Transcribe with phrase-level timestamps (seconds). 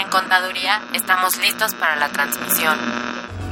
[0.00, 2.78] en Contaduría estamos listos para la transmisión.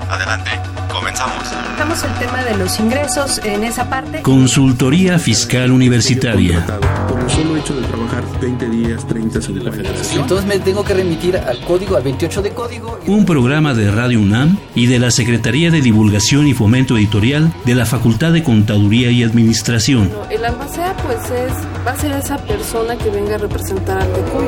[0.08, 0.50] Adelante,
[0.92, 1.48] comenzamos.
[1.48, 4.22] Tratamos el tema de los ingresos en esa parte.
[4.22, 6.64] Consultoría Fiscal Universitaria.
[7.08, 10.22] Por el solo hecho de trabajar 20 días, 30 en la federación.
[10.22, 13.00] Entonces me tengo que remitir al código, al 28 de código.
[13.06, 17.74] Un programa de Radio UNAM y de la Secretaría de Divulgación y Fomento Editorial de
[17.74, 20.10] la Facultad de Contaduría y Administración.
[20.30, 21.52] El albacea pues es,
[21.86, 24.44] va a ser esa persona que venga a representar al TECUM.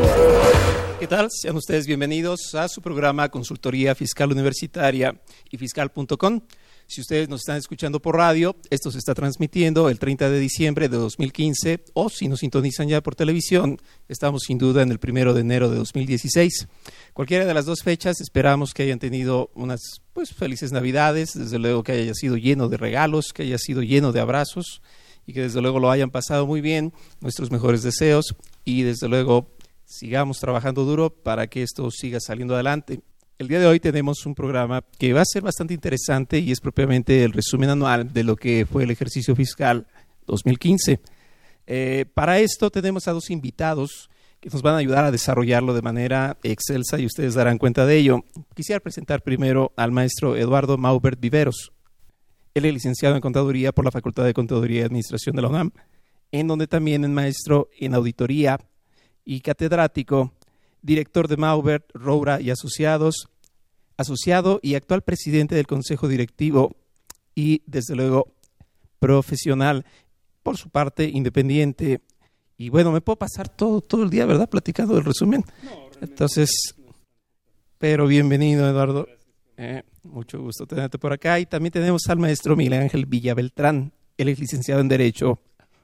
[1.02, 1.26] ¿Qué tal?
[1.32, 5.20] Sean ustedes bienvenidos a su programa Consultoría Fiscal Universitaria
[5.50, 6.31] y Fiscal.com.
[6.86, 10.90] Si ustedes nos están escuchando por radio, esto se está transmitiendo el 30 de diciembre
[10.90, 15.32] de 2015 o si nos sintonizan ya por televisión, estamos sin duda en el primero
[15.32, 16.68] de enero de 2016.
[17.14, 21.82] Cualquiera de las dos fechas esperamos que hayan tenido unas pues felices navidades, desde luego
[21.82, 24.82] que haya sido lleno de regalos, que haya sido lleno de abrazos
[25.26, 29.48] y que desde luego lo hayan pasado muy bien, nuestros mejores deseos y desde luego
[29.86, 33.00] sigamos trabajando duro para que esto siga saliendo adelante.
[33.38, 36.60] El día de hoy tenemos un programa que va a ser bastante interesante y es
[36.60, 39.86] propiamente el resumen anual de lo que fue el ejercicio fiscal
[40.26, 41.00] 2015.
[41.66, 45.82] Eh, para esto tenemos a dos invitados que nos van a ayudar a desarrollarlo de
[45.82, 48.24] manera excelsa y ustedes darán cuenta de ello.
[48.54, 51.72] Quisiera presentar primero al maestro Eduardo Maubert Viveros.
[52.54, 55.70] Él es licenciado en Contaduría por la Facultad de Contaduría y Administración de la UNAM,
[56.32, 58.58] en donde también es maestro en Auditoría
[59.24, 60.32] y catedrático,
[60.82, 63.28] director de Maubert, Roura y Asociados,
[63.96, 66.76] asociado y actual presidente del Consejo Directivo
[67.34, 68.34] y, desde luego,
[68.98, 69.86] profesional,
[70.42, 72.00] por su parte, independiente.
[72.56, 74.48] Y bueno, me puedo pasar todo, todo el día, ¿verdad?
[74.48, 75.44] Platicando del resumen.
[76.00, 76.74] Entonces,
[77.78, 79.08] pero bienvenido, Eduardo.
[79.56, 81.38] Eh, mucho gusto tenerte por acá.
[81.40, 83.92] Y también tenemos al maestro Miguel Ángel Villabeltrán.
[84.16, 85.40] Él es licenciado en Derecho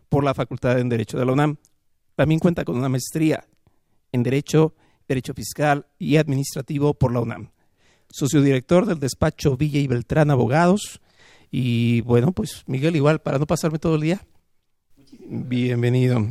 [0.08, 1.56] por la Facultad de Derecho de la UNAM.
[2.14, 3.44] También cuenta con una maestría
[4.12, 4.74] en Derecho,
[5.08, 7.50] Derecho Fiscal y Administrativo por la UNAM.
[8.10, 11.00] Socio director del despacho Villa y Beltrán Abogados.
[11.50, 14.26] Y bueno, pues Miguel, igual, para no pasarme todo el día.
[15.26, 16.24] Bienvenido.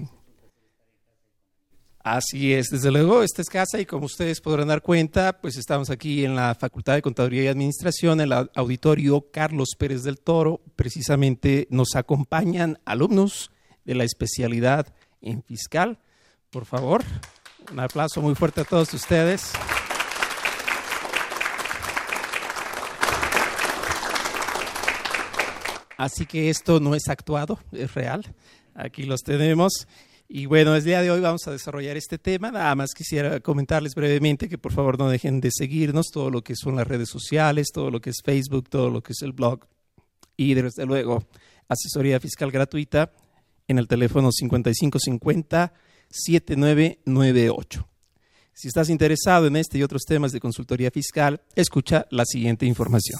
[2.10, 5.90] Así es, desde luego, esta es casa y como ustedes podrán dar cuenta, pues estamos
[5.90, 10.62] aquí en la Facultad de Contaduría y Administración, en el auditorio Carlos Pérez del Toro.
[10.78, 13.52] Precisamente nos acompañan alumnos
[13.84, 14.88] de la especialidad
[15.22, 16.00] en fiscal.
[16.50, 17.04] Por favor,
[17.72, 19.52] un aplauso muy fuerte a todos ustedes.
[25.98, 28.24] Así que esto no es actuado, es real.
[28.76, 29.88] Aquí los tenemos.
[30.30, 32.52] Y bueno, el día de hoy vamos a desarrollar este tema.
[32.52, 36.56] Nada más quisiera comentarles brevemente que por favor no dejen de seguirnos, todo lo que
[36.56, 39.62] son las redes sociales, todo lo que es Facebook, todo lo que es el blog.
[40.36, 41.24] Y desde luego,
[41.68, 43.12] asesoría fiscal gratuita
[43.68, 44.30] en el teléfono
[46.12, 47.86] 5550-7998.
[48.54, 53.20] Si estás interesado en este y otros temas de consultoría fiscal, escucha la siguiente información.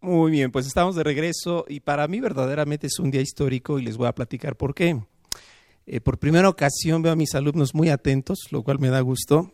[0.01, 3.83] Muy bien, pues estamos de regreso y para mí verdaderamente es un día histórico y
[3.83, 4.99] les voy a platicar por qué.
[5.85, 9.51] Eh, por primera ocasión veo a mis alumnos muy atentos, lo cual me da gusto.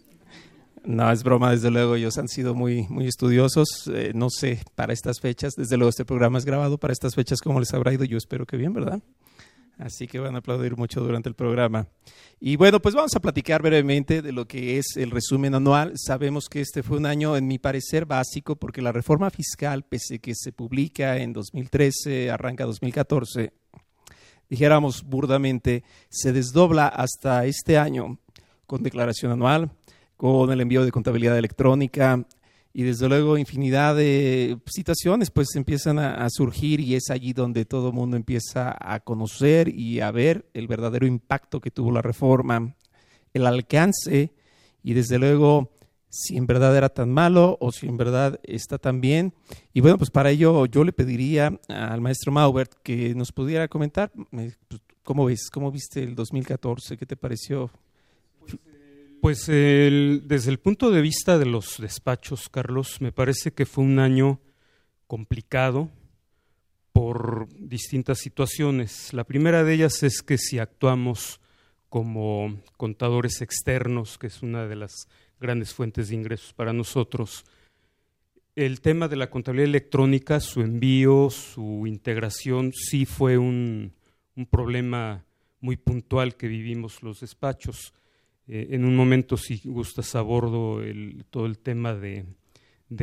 [0.86, 3.90] No, es broma, desde luego, ellos han sido muy, muy estudiosos.
[3.92, 7.42] Eh, no sé, para estas fechas, desde luego este programa es grabado, para estas fechas,
[7.42, 8.04] ¿cómo les habrá ido?
[8.04, 9.02] Yo espero que bien, ¿verdad?
[9.80, 11.88] Así que van a aplaudir mucho durante el programa.
[12.40, 15.94] Y bueno, pues vamos a platicar brevemente de lo que es el resumen anual.
[15.96, 20.20] Sabemos que este fue un año, en mi parecer, básico, porque la reforma fiscal, pese
[20.20, 23.52] que se publica en 2013, arranca 2014,
[24.50, 28.20] dijéramos burdamente, se desdobla hasta este año
[28.68, 29.72] con declaración anual,
[30.18, 32.26] con el envío de contabilidad electrónica,
[32.78, 37.88] y desde luego infinidad de situaciones pues empiezan a, surgir y es allí donde todo
[37.88, 42.76] el mundo empieza a conocer y a ver el verdadero impacto que tuvo la reforma,
[43.34, 44.34] el alcance
[44.84, 45.72] y desde luego
[46.10, 49.34] si en verdad era tan malo o si en verdad está tan bien.
[49.74, 54.12] Y bueno, pues para ello yo le pediría al maestro Maubert que nos pudiera comentar
[54.32, 54.58] pues,
[55.02, 57.72] cómo ves, cómo viste el 2014, qué te pareció
[59.26, 63.98] pues desde el punto de vista de los despachos, Carlos, me parece que fue un
[63.98, 64.40] año
[65.08, 65.90] complicado
[66.94, 69.16] por distintas situaciones.
[69.16, 71.42] La primera de ellas es que si actuamos
[71.90, 75.08] como contadores externos, que es una de las
[75.40, 77.46] grandes fuentes de ingresos para nosotros,
[78.56, 83.92] el tema de la contabilidad electrónica, su envío, su integración, sí fue un
[84.52, 85.26] problema
[85.62, 87.92] muy puntual que vivimos los despachos
[88.48, 90.82] eh, en un momento, si gustas, abordo
[91.30, 92.26] todo el tema de,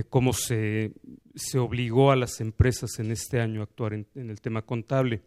[0.09, 0.93] cómo se,
[1.35, 5.23] se, obligó a las empresas en este año a actuar en, el tema contable.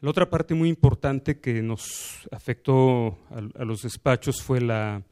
[0.00, 5.02] La otra parte muy importante que nos afectó a, los despachos fue la,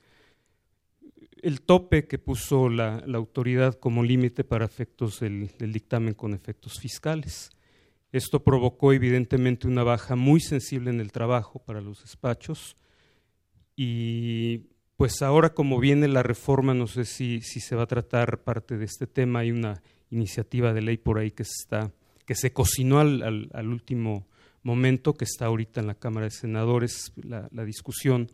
[1.43, 6.79] el tope que puso la, la autoridad como límite para efectos del, dictamen con efectos
[6.81, 7.51] fiscales.
[8.13, 12.77] Esto provocó evidentemente una baja muy sensible en el trabajo para los despachos
[13.81, 14.67] y
[14.97, 18.77] pues ahora como viene la reforma, no sé si, si se va a tratar parte
[18.77, 19.81] de este tema, hay una
[20.11, 21.93] iniciativa de ley por ahí que, está,
[22.27, 24.27] que se cocinó al, al, último
[24.65, 28.27] momento, que está ahorita en la Cámara de Senadores, la, discusión,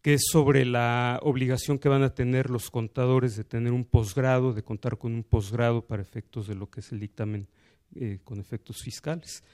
[0.00, 4.54] que es sobre la obligación que van a tener los contadores de tener un posgrado,
[4.54, 7.48] de contar con un posgrado para efectos de lo que es el dictamen
[7.96, 9.44] eh, con efectos fiscales.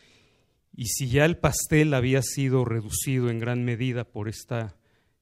[0.73, 4.77] Y si ya el pastel había sido reducido en gran medida por esta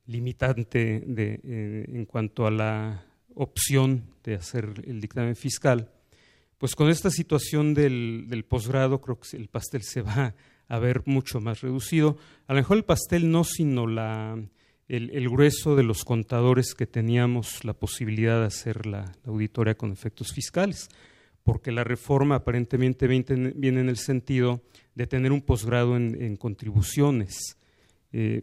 [0.08, 5.90] limitante de, eh, en cuanto a la opción de hacer el dictamen fiscal,
[6.56, 10.34] pues con esta situación del, posgrado creo que el pastel se va
[10.66, 12.16] a ver mucho más reducido.
[12.46, 14.36] A lo mejor el pastel no, sino la,
[14.88, 20.32] el, grueso de los contadores que teníamos la posibilidad de hacer la, auditoria con efectos
[20.32, 20.88] fiscales,
[21.44, 24.62] porque la reforma aparentemente viene en el sentido
[24.94, 27.56] de tener un posgrado en, contribuciones.
[28.10, 28.42] Eh,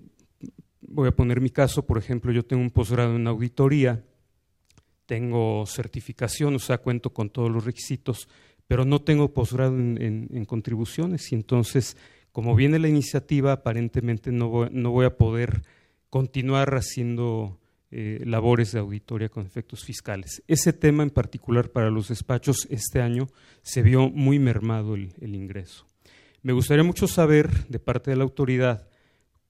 [0.81, 4.04] voy a poner mi caso, por ejemplo, yo tengo un posgrado en auditoría,
[5.06, 8.27] tengo certificación, o sea, cuento con todos los requisitos,
[8.68, 11.98] pero no tengo posgrado en, contribuciones y entonces,
[12.31, 15.62] como viene la iniciativa, aparentemente no voy, a poder
[16.10, 17.60] continuar haciendo
[17.92, 20.42] eh, labores de auditoría con efectos fiscales.
[20.48, 23.28] Ese tema en particular para los despachos este año
[23.62, 25.86] se vio muy mermado el ingreso.
[26.45, 28.88] Me gustaría mucho saber de parte de la autoridad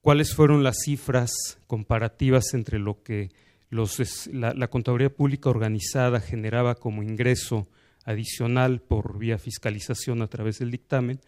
[0.06, 3.30] cuáles fueron las cifras comparativas entre lo que
[3.70, 7.66] la, la, contaduría pública organizada generaba como ingreso
[8.04, 11.18] adicional por vía fiscalización a través del dictamen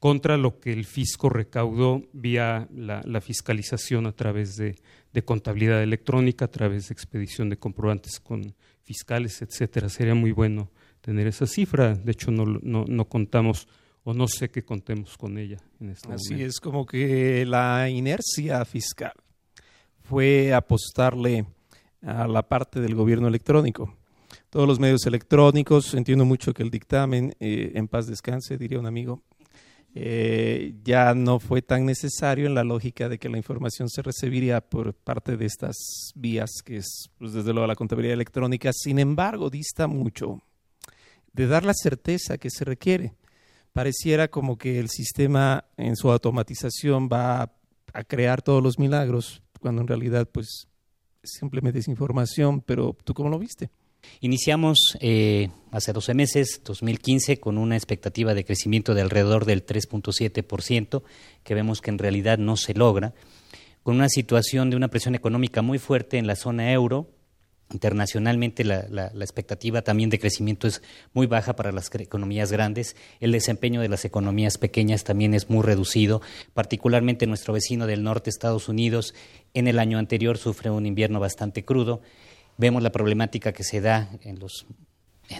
[0.00, 4.74] contra lo que el fisco recaudó vía la, fiscalización a través de,
[5.24, 9.88] contabilidad electrónica, a través de expedición de comprobantes con fiscales, etcétera.
[9.88, 10.72] Sería muy bueno
[11.02, 11.94] tener esa cifra.
[11.94, 13.68] De hecho, no, no, no contamos
[14.04, 18.64] o no sé qué contemos con ella en este Así es como que la inercia
[18.64, 19.14] fiscal
[20.02, 21.46] fue apostarle
[22.02, 23.96] a la parte del gobierno electrónico.
[24.50, 28.86] Todos los medios electrónicos, entiendo mucho que el dictamen, eh, en paz descanse, diría un
[28.86, 29.22] amigo,
[29.96, 34.60] eh, ya no fue tan necesario en la lógica de que la información se recibiría
[34.60, 35.76] por parte de estas
[36.14, 38.72] vías, que es pues, desde luego la contabilidad electrónica.
[38.72, 40.42] Sin embargo, dista mucho
[41.32, 43.14] de dar la certeza que se requiere
[43.74, 47.42] pareciera como que el sistema en su automatización va
[47.92, 50.68] a, crear todos los milagros, cuando en realidad pues
[51.22, 53.70] simplemente es información, pero ¿tú cómo lo viste?
[54.20, 61.02] Iniciamos eh, hace 12 meses, 2015, con una expectativa de crecimiento de alrededor del 3.7%,
[61.42, 63.14] que vemos que en realidad no se logra,
[63.82, 67.13] con una situación de una presión económica muy fuerte en la zona euro,
[67.72, 72.94] Internacionalmente la, la, expectativa también de crecimiento es muy baja para las economías grandes.
[73.20, 76.20] El desempeño de las economías pequeñas también es muy reducido,
[76.52, 79.14] particularmente nuestro vecino del norte, Estados Unidos,
[79.54, 82.02] en el año anterior sufre un invierno bastante crudo.
[82.58, 84.66] Vemos la problemática que se da en los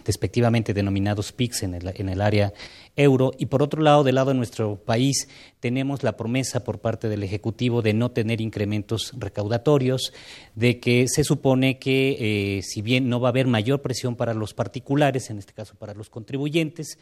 [0.04, 2.52] despectivamente denominados PICs en el, en el, área
[2.96, 3.32] euro.
[3.38, 5.28] Y por otro lado, del lado de nuestro país,
[5.60, 10.12] tenemos la promesa por parte del Ejecutivo de no tener incrementos recaudatorios,
[10.54, 14.34] de que se supone que, eh, si bien no va a haber mayor presión para
[14.34, 16.98] los particulares, en este caso para los contribuyentes,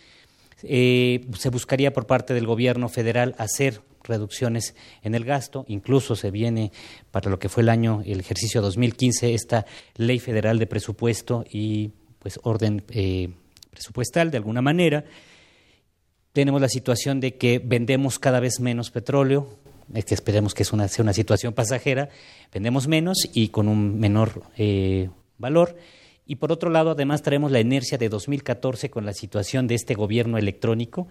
[0.65, 6.31] eh, se buscaría por parte del gobierno federal hacer reducciones en el gasto, incluso se
[6.31, 6.73] viene
[7.11, 11.93] para lo que fue el año, el ejercicio 2015, esta ley federal de presupuesto y
[12.23, 13.31] pues orden eh,
[13.71, 15.05] presupuestal de alguna manera.
[16.33, 19.59] Tenemos la situación de que vendemos cada vez menos petróleo,
[19.93, 22.09] es que esperemos que una, sea una situación pasajera,
[22.53, 25.77] vendemos menos y con un menor eh, valor.
[26.25, 29.95] Y por otro lado, además traemos la inercia de 2014 con la situación de este
[29.95, 31.09] gobierno electrónico,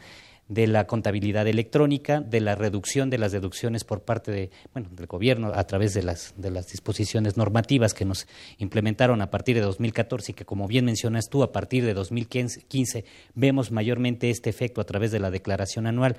[0.48, 5.08] de la contabilidad electrónica, de la reducción de las deducciones por parte de, bueno, del
[5.08, 9.62] gobierno a través de las, de las disposiciones normativas que nos implementaron a partir de
[9.62, 14.82] 2014 y que, como bien mencionas tú, a partir de 2015 vemos mayormente este efecto
[14.82, 16.18] a través de la declaración anual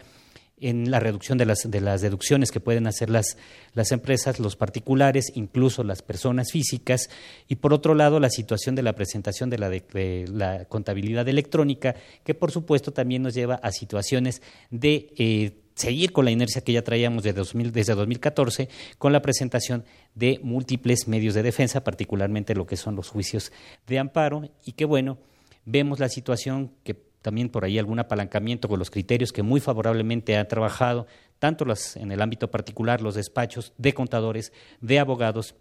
[0.63, 3.37] en la reducción de las, de las deducciones que pueden hacer las,
[3.75, 7.11] las empresas, los particulares, incluso las personas físicas,
[7.49, 11.95] y por otro lado la situación de la presentación de la, de, la contabilidad electrónica,
[12.25, 16.73] que por supuesto también nos lleva a situaciones de eh, seguir con la inercia que
[16.73, 22.55] ya traíamos de 2000, desde 2014 con la presentación de múltiples medios de defensa, particularmente
[22.55, 23.53] lo que son los juicios
[23.87, 25.19] de amparo, y que bueno,
[25.65, 30.37] vemos la situación que también por ahí algún apalancamiento con los criterios que muy favorablemente
[30.37, 31.07] han trabajado,
[31.39, 35.55] tanto las, en el ámbito particular, los despachos de contadores, de abogados,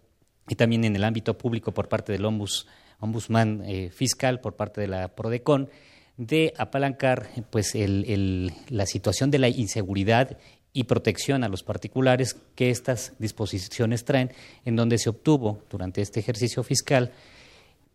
[0.48, 4.88] y también en el ámbito público por parte del ombudsman eh, fiscal, por parte de
[4.88, 5.70] la PRODECON,
[6.16, 10.36] de apalancar pues, el, la situación de la inseguridad
[10.72, 14.32] y protección a los particulares que estas disposiciones traen,
[14.64, 17.12] en donde se obtuvo durante este ejercicio fiscal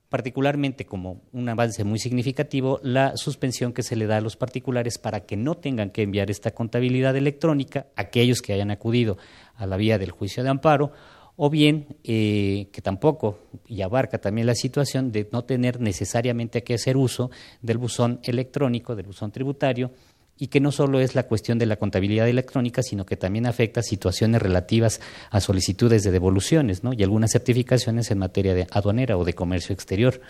[0.09, 4.97] particularmente como un avance muy significativo, la suspensión que se le da a los particulares
[4.97, 9.17] para que no tengan que enviar esta contabilidad electrónica, aquellos que hayan acudido
[9.55, 10.91] a la vía del juicio de amparo,
[11.35, 16.73] o bien eh, que tampoco, y abarca también la situación de no tener necesariamente que
[16.73, 17.29] hacer uso
[17.61, 19.91] del buzón electrónico, del buzón tributario,
[20.37, 23.81] y que no solo es la cuestión de la contabilidad electrónica, sino que también afecta
[23.81, 26.93] situaciones relativas a solicitudes de devoluciones ¿no?
[26.93, 30.21] y algunas certificaciones en materia de aduanera o de comercio exterior.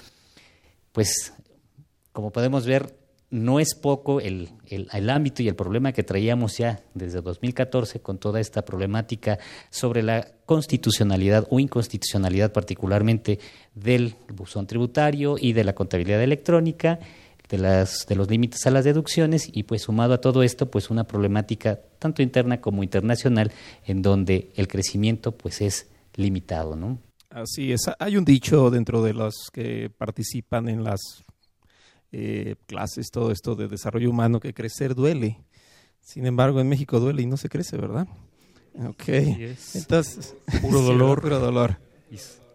[0.91, 1.33] Pues,
[2.11, 2.95] como podemos ver,
[3.29, 8.19] no es poco el, el, ámbito y el problema que traíamos ya desde 2014 con
[8.19, 9.37] toda esta problemática
[9.69, 13.39] sobre la constitucionalidad o inconstitucionalidad particularmente
[13.75, 16.99] del buzón tributario y de la contabilidad electrónica
[17.49, 20.89] de, las, de los límites a las deducciones y pues sumado a todo esto pues
[20.89, 23.51] una problemática tanto interna como internacional
[23.85, 26.99] en donde el crecimiento pues es limitado, ¿no?
[27.29, 27.81] Así es.
[27.99, 31.23] Hay un dicho dentro de los que participan en las
[32.11, 35.39] eh, clases, todo esto de desarrollo humano, que crecer duele.
[36.01, 38.07] Sin embargo, en México duele y no se crece, ¿verdad?
[38.87, 39.09] Ok.
[39.73, 41.21] Entonces, puro dolor.
[41.21, 41.77] puro dolor.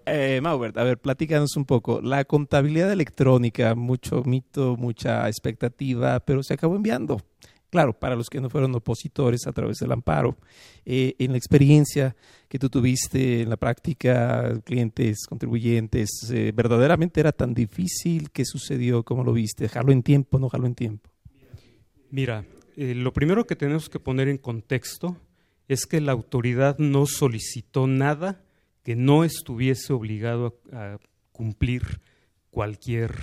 [0.06, 2.00] Eh, Maubert, a ver, platícanos un poco.
[2.00, 7.20] La contabilidad electrónica, mucho mito, mucha expectativa, pero se acabó enviando.
[7.72, 10.36] Claro, para los que no fueron opositores a través del amparo.
[10.84, 12.14] Eh, en la experiencia
[12.46, 18.30] que tú tuviste en la práctica, clientes, contribuyentes, eh, ¿verdaderamente era tan difícil?
[18.30, 19.04] ¿Qué sucedió?
[19.04, 19.70] ¿Cómo lo viste?
[19.70, 21.08] ¿Jalo en tiempo no jalo en tiempo?
[22.10, 22.44] Mira,
[22.76, 25.16] eh, lo primero que tenemos que poner en contexto
[25.66, 28.44] es que la autoridad no solicitó nada
[28.82, 30.98] que no estuviese obligado a,
[31.32, 32.00] cumplir
[32.50, 33.14] cualquier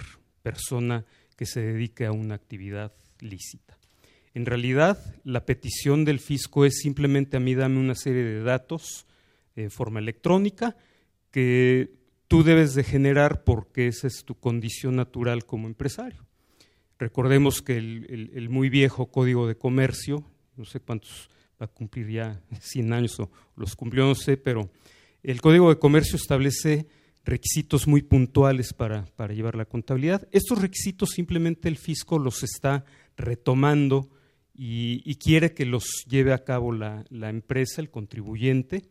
[0.42, 1.06] persona
[1.38, 3.78] que se dedique a una actividad lícita.
[4.34, 9.06] En realidad, la petición del fisco es simplemente a mí dame una serie de datos
[9.56, 10.76] de forma electrónica
[11.30, 11.92] que
[12.28, 16.26] tú debes de generar porque esa es tu condición natural como empresario.
[16.98, 20.24] Recordemos que el, el muy viejo Código de Comercio,
[20.58, 21.30] no sé cuántos
[21.62, 24.70] va a cumplir ya 100 años o los cumplió, no sé, pero
[25.24, 26.88] el Código de Comercio establece
[27.26, 30.28] requisitos muy puntuales para, llevar la contabilidad.
[30.32, 32.86] Estos requisitos simplemente el fisco los está
[33.18, 34.10] retomando
[34.54, 38.84] y, quiere que los lleve a cabo la, la, empresa, el contribuyente,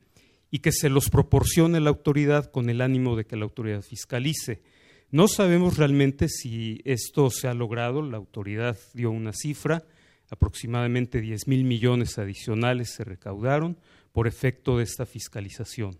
[0.50, 4.62] y que se los proporcione la autoridad con el ánimo de que la autoridad fiscalice.
[5.10, 9.84] No sabemos realmente si esto se ha logrado, la autoridad dio una cifra,
[10.30, 13.78] aproximadamente 10 mil millones adicionales se recaudaron
[14.12, 15.98] por efecto de esta fiscalización.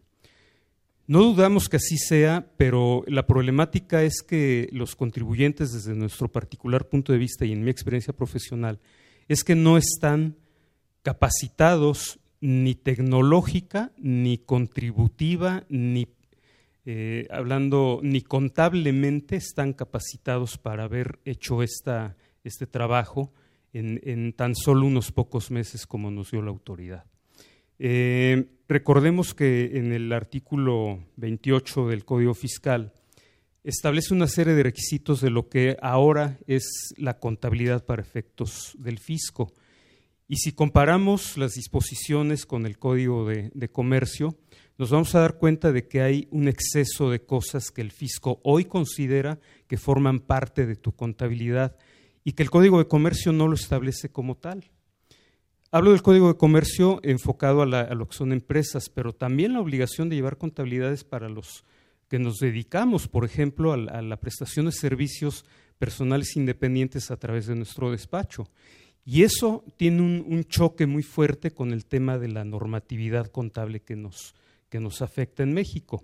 [1.09, 6.87] No dudamos que así sea, pero la problemática es que los contribuyentes, desde nuestro particular
[6.87, 8.79] punto de vista y en mi experiencia profesional,
[9.27, 10.37] es que no están
[11.03, 16.09] capacitados ni tecnológica, ni contributiva, ni
[16.85, 23.33] eh, hablando, ni contablemente están capacitados para haber hecho esta, este trabajo
[23.73, 27.07] en, en, tan solo unos pocos meses como nos dio la autoridad.
[27.79, 32.93] Eh, recordemos que en el artículo 28 del Código Fiscal
[33.63, 38.99] establece una serie de requisitos de lo que ahora es la contabilidad para efectos del
[38.99, 39.53] fisco.
[40.27, 44.37] Y si comparamos las disposiciones con el Código de, de, Comercio,
[44.77, 48.41] nos vamos a dar cuenta de que hay un exceso de cosas que el fisco
[48.45, 51.77] hoy considera que forman parte de tu contabilidad
[52.25, 54.71] y que el Código de Comercio no lo establece como tal.
[55.71, 59.61] Hablo del Código de Comercio enfocado a, la, lo que son empresas, pero también la
[59.61, 61.63] obligación de llevar contabilidades para los
[62.09, 65.45] que nos dedicamos, por ejemplo, a la, a la prestación de servicios
[65.79, 68.49] personales independientes a través de nuestro despacho.
[69.05, 73.81] Y eso tiene un, un, choque muy fuerte con el tema de la normatividad contable
[73.81, 74.35] que nos,
[74.71, 76.03] que nos afecta en México,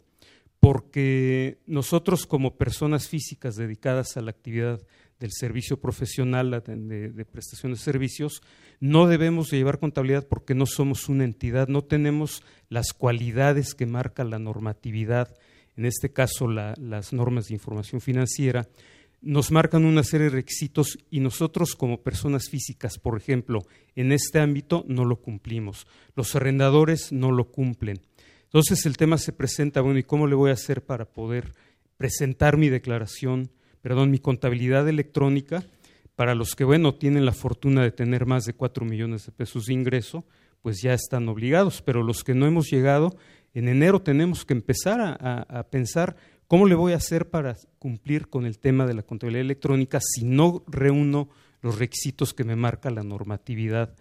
[0.61, 4.83] porque nosotros como personas físicas dedicadas a la actividad
[5.21, 8.43] del servicio profesional de, prestación de servicios,
[8.81, 13.87] no debemos de llevar contabilidad porque no somos una entidad, no tenemos las cualidades que
[13.87, 15.35] marca la normatividad,
[15.77, 18.69] en este caso la, las normas de información financiera,
[19.25, 23.61] nos marcan una serie de requisitos y nosotros como personas físicas, por ejemplo,
[23.97, 25.87] en este ámbito no lo cumplimos.
[26.15, 28.01] Los arrendadores no lo cumplen.
[28.45, 31.55] Entonces el tema se presenta, bueno, ¿y cómo le voy a hacer para poder
[31.97, 33.51] presentar mi declaración,
[33.85, 35.63] perdón, mi contabilidad electrónica
[36.17, 39.67] para los que, bueno, tienen la fortuna de tener más de cuatro millones de pesos
[39.67, 40.25] de ingreso,
[40.63, 43.15] pues ya están obligados, pero los que no hemos llegado,
[43.53, 48.47] en enero tenemos que empezar a, pensar ¿Cómo le voy a hacer para cumplir con
[48.47, 51.29] el tema de la contabilidad electrónica si no reúno
[51.61, 53.95] los requisitos que me marca la normatividad,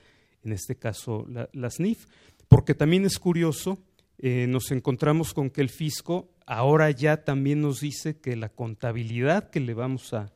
[0.45, 2.05] en este caso la, la SNIF?
[2.47, 3.79] Porque también es curioso,
[4.17, 9.49] eh, nos encontramos con que el fisco ahora ya también nos dice que la contabilidad
[9.49, 10.31] que le vamos a,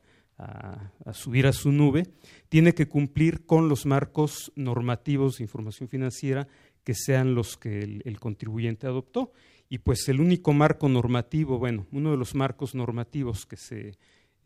[1.12, 2.06] subir a su nube
[2.48, 6.46] tiene que cumplir con los marcos normativos de información financiera
[6.84, 9.32] que sean los que el, el contribuyente adoptó
[9.68, 13.98] y pues el único marco normativo, bueno, uno de los marcos normativos que se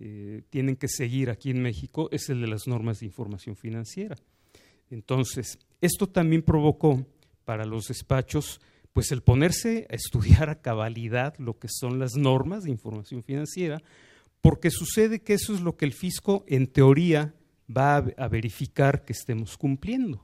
[0.04, 4.16] eh, tienen que seguir aquí en México es el de las normas de información financiera.
[4.90, 7.06] Entonces, esto también provocó
[7.44, 8.60] para los despachos
[8.92, 13.82] pues el ponerse a estudiar a cabalidad lo que son las normas de información financiera,
[14.40, 17.34] porque sucede que eso es lo que el fisco en teoría
[17.74, 20.22] va a, verificar que estemos cumpliendo.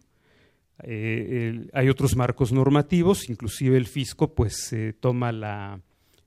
[0.82, 5.30] Eh, hay otros marcos normativos, inclusive el fisco pues eh, toma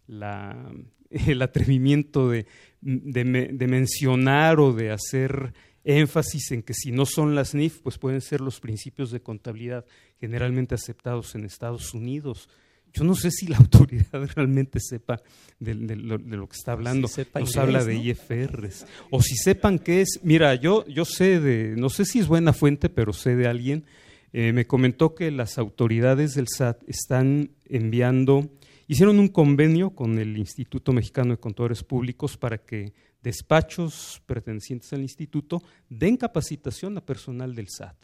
[0.07, 2.45] el atrevimiento de,
[2.81, 8.41] mencionar o de hacer énfasis en que si no son las NIF, pues pueden ser
[8.41, 9.85] los principios de contabilidad
[10.19, 12.49] generalmente aceptados en Estados Unidos.
[12.93, 15.21] Yo no sé si la autoridad realmente sepa
[15.59, 17.07] de, de, lo, de lo, que está hablando.
[17.07, 18.01] Si Nos habla de ¿no?
[18.01, 18.85] IFRs.
[19.09, 20.19] O si sepan qué es.
[20.23, 23.85] Mira, yo, yo sé de, no sé si es buena fuente, pero sé de alguien
[24.33, 28.49] eh, me comentó que las autoridades del SAT están enviando,
[28.87, 35.01] hicieron un convenio con el Instituto Mexicano de Contadores Públicos para que despachos pertenecientes al
[35.01, 37.97] instituto den capacitación a personal del SAT.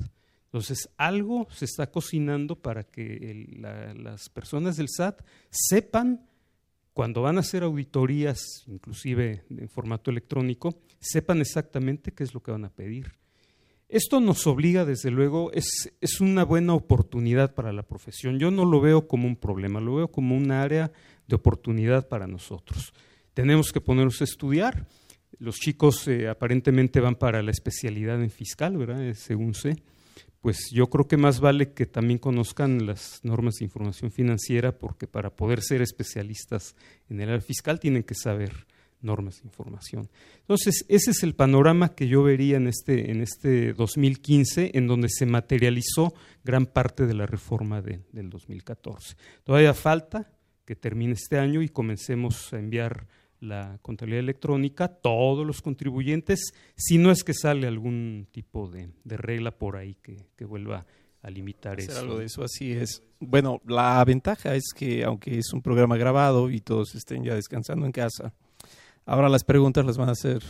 [0.45, 3.45] Entonces, algo se está cocinando para que
[3.95, 6.25] las personas del SAT sepan,
[6.93, 12.51] cuando van a hacer auditorías, inclusive en formato electrónico, sepan exactamente qué es lo que
[12.51, 13.13] van a pedir.
[13.89, 18.37] Esto nos obliga, desde luego, es, es, una buena oportunidad para la profesión.
[18.37, 20.91] Yo no lo veo como un problema, lo veo como un área
[21.27, 22.93] de oportunidad para nosotros.
[23.33, 24.87] Tenemos que ponernos a estudiar.
[25.39, 29.03] Los chicos eh, aparentemente van para la especialidad en fiscal, ¿verdad?
[29.03, 29.75] Eh, según sé.
[30.41, 35.07] Pues yo creo que más vale que también conozcan las normas de información financiera, porque
[35.07, 36.75] para poder ser especialistas
[37.09, 38.67] en el área fiscal tienen que saber
[39.01, 40.09] normas de información.
[40.39, 45.09] Entonces, ese es el panorama que yo vería en este, en este 2015, en donde
[45.09, 49.15] se materializó gran parte de la reforma de, del 2014.
[49.43, 50.31] Todavía falta
[50.65, 53.07] que termine este año y comencemos a enviar
[53.39, 59.17] la contabilidad electrónica, todos los contribuyentes, si no es que sale algún tipo de, de
[59.17, 60.85] regla por ahí que, que vuelva
[61.21, 61.99] a limitar Hacer eso.
[61.99, 63.03] algo de eso, así es.
[63.19, 67.85] Bueno, la ventaja es que aunque es un programa grabado y todos estén ya descansando
[67.85, 68.33] en casa,
[69.07, 70.43] Ahora las preguntas las van a hacer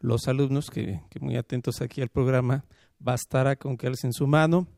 [0.00, 2.66] los alumnos que, que muy atentos aquí al programa.
[2.98, 4.68] Bastará con que alcen su mano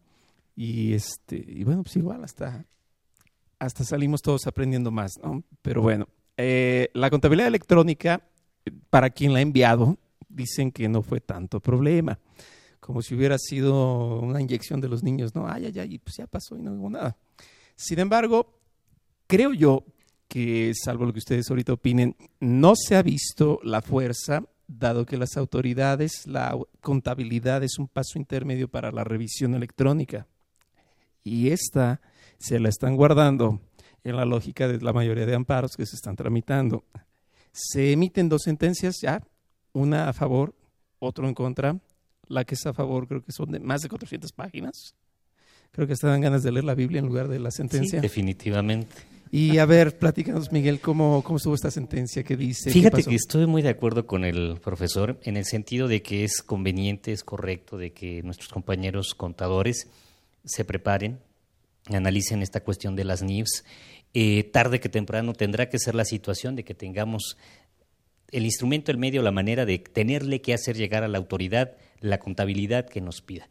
[0.54, 2.64] y este y bueno, pues igual hasta
[3.58, 5.42] hasta salimos todos aprendiendo más, ¿no?
[5.60, 8.22] Pero bueno, eh, la contabilidad electrónica,
[8.90, 12.18] para quien la ha enviado, dicen que no fue tanto problema,
[12.80, 15.48] como si hubiera sido una inyección de los niños, ¿no?
[15.48, 17.16] Ay, ay, ay, pues ya pasó y no hubo nada.
[17.74, 18.58] Sin embargo,
[19.26, 19.84] creo yo
[20.28, 25.16] que, salvo lo que ustedes ahorita opinen, no se ha visto la fuerza, dado que
[25.16, 30.26] las autoridades, la contabilidad es un paso intermedio para la revisión electrónica.
[31.22, 32.00] Y esta
[32.38, 33.60] se la están guardando
[34.06, 36.84] en la lógica de la mayoría de amparos que se están tramitando.
[37.52, 39.20] Se emiten dos sentencias ya,
[39.72, 40.54] una a favor,
[40.98, 41.78] otro en contra.
[42.28, 44.94] La que es a favor creo que son de más de 400 páginas.
[45.72, 47.98] Creo que hasta dan ganas de leer la Biblia en lugar de la sentencia.
[47.98, 48.94] Sí, definitivamente.
[49.30, 52.22] Y a ver, platícanos, Miguel, ¿cómo, cómo estuvo esta sentencia?
[52.22, 52.70] ¿Qué dice?
[52.70, 56.42] Fíjate que estoy muy de acuerdo con el profesor en el sentido de que es
[56.42, 59.88] conveniente, es correcto de que nuestros compañeros contadores
[60.44, 61.18] se preparen,
[61.86, 63.64] analicen esta cuestión de las NIFs.
[64.14, 67.36] Eh, tarde que temprano tendrá que ser la situación de que tengamos
[68.30, 72.18] el instrumento, el medio, la manera de tenerle que hacer llegar a la autoridad la
[72.18, 73.48] contabilidad que nos pida.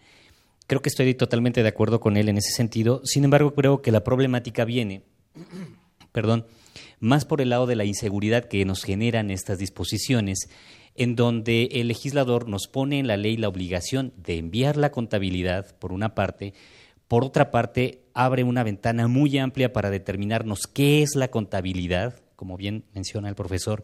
[0.68, 3.02] Creo que estoy totalmente de acuerdo con él en ese sentido.
[3.04, 5.04] Sin embargo, creo que la problemática viene,
[6.12, 6.46] perdón,
[7.00, 10.50] más por el lado de la inseguridad que nos generan estas disposiciones,
[10.96, 15.78] en donde el legislador nos pone en la ley la obligación de enviar la contabilidad,
[15.78, 16.54] por una parte,
[17.08, 22.56] por otra parte, abre una ventana muy amplia para determinarnos qué es la contabilidad, como
[22.56, 23.84] bien menciona el profesor,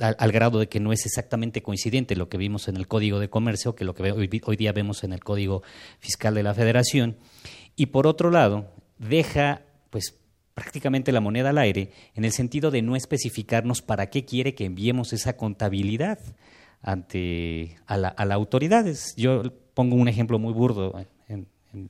[0.00, 3.30] al, grado de que no es exactamente coincidente lo que vimos en el Código de
[3.30, 5.62] Comercio que lo que hoy, hoy día vemos en el Código
[5.98, 7.16] Fiscal de la Federación.
[7.74, 10.14] Y por otro lado, deja pues
[10.54, 14.64] prácticamente la moneda al aire en el sentido de no especificarnos para qué quiere que
[14.64, 16.18] enviemos esa contabilidad
[16.82, 18.84] ante a la, a autoridad.
[19.16, 20.94] Yo pongo un ejemplo muy burdo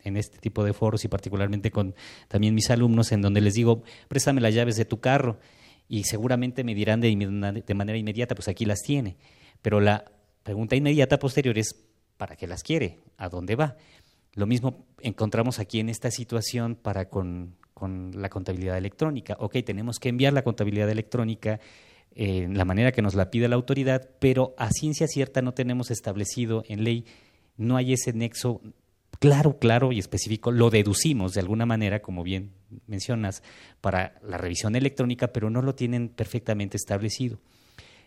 [0.02, 1.94] en, este tipo de foros y particularmente con
[2.28, 5.38] también mis alumnos en donde les digo, préstame las llaves de tu carro
[5.88, 9.16] y seguramente me dirán de, manera inmediata, pues aquí las tiene.
[9.62, 10.04] Pero la
[10.42, 11.74] pregunta inmediata posterior es,
[12.16, 12.98] ¿para qué las quiere?
[13.16, 13.76] ¿A dónde va?
[14.34, 19.36] Lo mismo encontramos aquí en esta situación para con, con la contabilidad electrónica.
[19.40, 21.58] Ok, tenemos que enviar la contabilidad electrónica
[22.14, 25.90] en la manera que nos la pide la autoridad, pero a ciencia cierta no tenemos
[25.90, 27.04] establecido en ley,
[27.56, 28.60] no hay ese nexo
[29.18, 32.52] claro, claro y específico, lo deducimos de alguna manera, como bien
[32.86, 33.42] mencionas,
[33.80, 37.38] para la revisión electrónica, pero no lo tienen perfectamente establecido.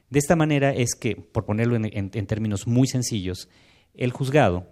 [0.10, 3.48] De esta manera es que, por ponerlo en, términos muy sencillos,
[3.94, 4.68] el juzgado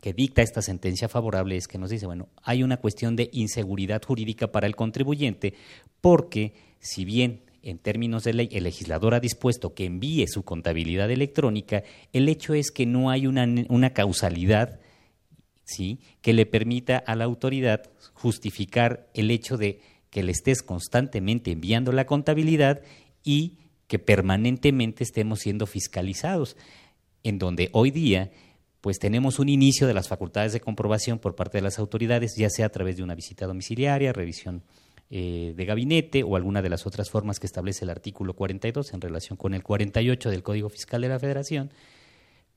[0.00, 4.00] que dicta esta sentencia favorable es que nos dice, bueno, hay una cuestión de inseguridad
[4.04, 5.54] jurídica para el contribuyente
[6.00, 11.10] porque si bien en términos de ley el legislador ha dispuesto que envíe su contabilidad
[11.10, 14.78] electrónica, el hecho es que no hay una, una causalidad
[15.68, 16.00] ¿sí?
[16.22, 21.92] que le permita a la autoridad justificar el hecho de que le estés constantemente enviando
[21.92, 22.80] la contabilidad
[23.22, 26.56] y que permanentemente estemos siendo fiscalizados,
[27.22, 28.30] en donde hoy día
[28.80, 32.48] pues tenemos un inicio de las facultades de comprobación por parte de las autoridades, ya
[32.48, 34.62] sea a través de una visita domiciliaria, revisión
[35.10, 39.00] eh, de gabinete o alguna de las otras formas que establece el artículo 42 en
[39.00, 41.72] relación con el 48 del Código Fiscal de la Federación,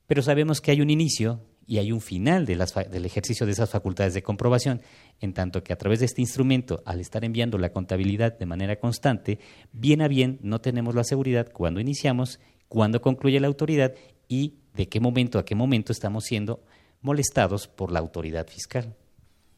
[0.06, 4.14] pero sabemos que hay un inicio y hay un final del ejercicio de esas facultades
[4.14, 4.82] de comprobación,
[5.20, 8.78] en tanto que a través de este instrumento, al estar enviando la contabilidad de manera
[8.78, 9.38] constante,
[9.72, 13.94] bien a bien no tenemos la seguridad cuando iniciamos, cuándo concluye la autoridad
[14.28, 16.64] y de qué momento a qué momento estamos siendo
[17.00, 18.94] molestados por la autoridad fiscal.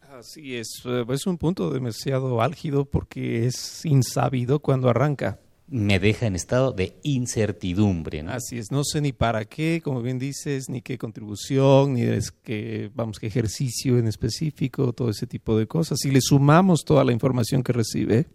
[0.01, 6.27] Así es, eh, es un punto demasiado álgido porque es insabido cuando arranca me deja
[6.27, 8.20] en estado de incertidumbre.
[8.29, 12.31] Así es, no sé ni para qué, como bien dices, ni qué contribución, ni es
[12.31, 15.98] que, vamos, qué ejercicio en específico, todo ese tipo de cosas.
[16.00, 18.27] Si le sumamos toda la información que recibe,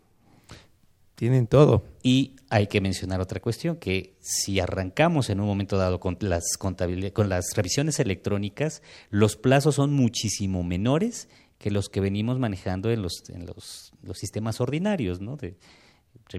[1.15, 1.83] tienen todo.
[2.01, 6.57] Y hay que mencionar otra cuestión, que si arrancamos en un momento dado con las,
[6.57, 11.27] con las revisiones electrónicas, los plazos son muchísimo menores
[11.59, 15.35] que los que venimos manejando en los, en los, los sistemas ordinarios, ¿no?
[15.35, 15.57] De,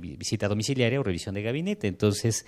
[0.01, 1.89] visita domiciliaria o revisión de gabinete.
[1.89, 2.45] Entonces,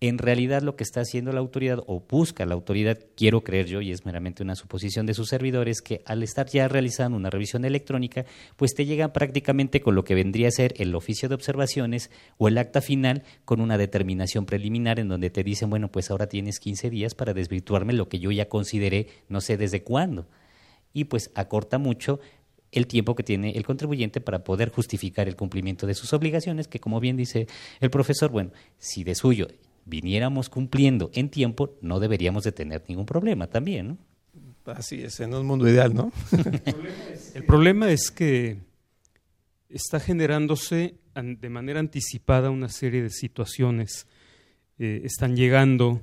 [0.00, 3.80] en realidad lo que está haciendo la autoridad o busca la autoridad, quiero creer yo,
[3.80, 7.64] y es meramente una suposición de sus servidores, que al estar ya realizando una revisión
[7.64, 8.24] electrónica,
[8.56, 12.46] pues te llegan prácticamente con lo que vendría a ser el oficio de observaciones o
[12.46, 16.60] el acta final con una determinación preliminar en donde te dicen, bueno, pues ahora tienes
[16.60, 20.28] 15 días para desvirtuarme lo que yo ya consideré, no sé desde cuándo.
[20.92, 22.20] Y pues acorta mucho
[22.72, 26.80] el tiempo que tiene el contribuyente para poder justificar el cumplimiento de sus obligaciones, que
[26.80, 27.46] como bien dice
[27.80, 29.48] el profesor, bueno, si de suyo
[29.84, 33.98] viniéramos cumpliendo en tiempo, no deberíamos de tener ningún problema también, ¿no?
[34.66, 36.12] Así es, en un mundo ideal, ¿no?
[37.34, 38.58] el problema es que
[39.70, 44.06] está generándose de manera anticipada una serie de situaciones.
[44.78, 46.00] Eh, están llegando,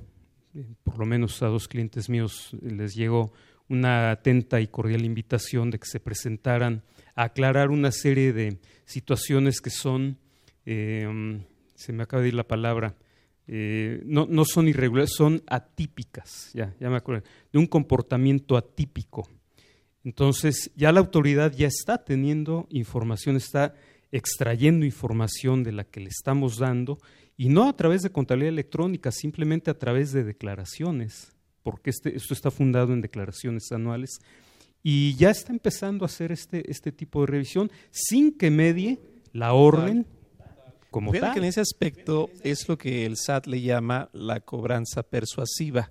[0.54, 3.32] eh, por lo menos a dos clientes míos les llegó
[3.68, 6.82] una atenta y cordial invitación de que se presentaran
[7.14, 10.18] a aclarar una serie de situaciones que son,
[10.64, 11.42] eh,
[11.74, 12.94] se me acaba de ir la palabra,
[13.48, 19.28] no, no, son irregulares, son atípicas, ya, ya me acuerdo, de un comportamiento atípico.
[20.06, 23.74] Entonces, ya la autoridad ya está teniendo información, está
[24.12, 26.98] extrayendo información de la que le estamos dando,
[27.36, 31.35] y no a través de contabilidad electrónica, simplemente a través de declaraciones,
[31.66, 34.20] porque este, esto está fundado en declaraciones anuales,
[34.84, 39.00] y ya está empezando a hacer este, este tipo de revisión sin que medie
[39.32, 40.06] la orden
[40.92, 41.32] como tal.
[41.32, 45.90] que en ese aspecto es lo que el SAT le llama la cobranza persuasiva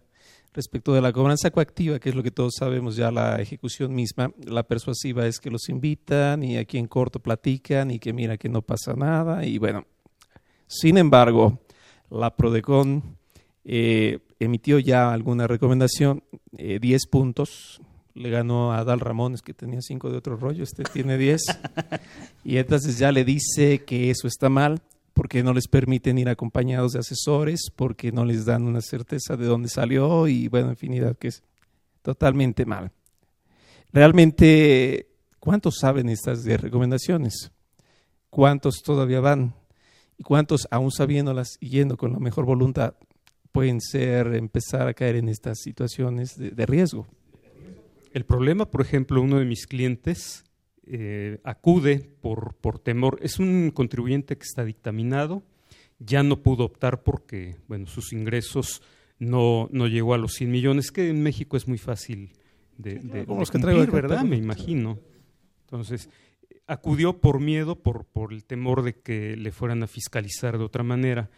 [0.55, 4.31] Respecto de la cobranza coactiva, que es lo que todos sabemos ya la ejecución misma,
[4.45, 8.47] la persuasiva es que los invitan y aquí en corto platican y que mira que
[8.47, 9.85] no pasa nada y bueno.
[10.65, 11.59] Sin embargo,
[12.09, 13.17] la Prodecon
[13.65, 17.81] eh, emitió ya alguna recomendación, 10 eh, puntos,
[18.13, 21.41] le ganó a Dal Ramones que tenía 5 de otro rollo, este tiene 10
[22.43, 24.81] y entonces ya le dice que eso está mal
[25.13, 29.45] porque no les permiten ir acompañados de asesores, porque no les dan una certeza de
[29.45, 31.41] dónde salió y bueno, infinidad que es
[32.01, 32.91] totalmente mal.
[33.93, 35.07] Realmente,
[35.39, 37.51] ¿cuántos saben estas de recomendaciones?
[38.29, 39.55] ¿Cuántos todavía van?
[40.17, 42.95] ¿Y cuántos, aún sabiéndolas y yendo con la mejor voluntad,
[43.55, 47.07] pueden ser, empezar a caer en estas situaciones de, de riesgo?
[48.11, 50.43] El problema, por ejemplo, uno de mis clientes
[50.85, 53.17] eh, acude por, por temor.
[53.21, 55.41] Es un contribuyente que está dictaminado,
[55.99, 58.81] ya no pudo optar porque bueno, sus ingresos
[59.17, 62.33] no, no llegó a los 100 millones, que en México es muy fácil
[62.77, 64.23] de, de, cumplir, ¿verdad?
[64.23, 64.99] Me imagino.
[65.61, 66.09] Entonces,
[66.67, 70.83] acudió por miedo, por, por el temor de que le fueran a fiscalizar de otra
[70.83, 71.29] manera.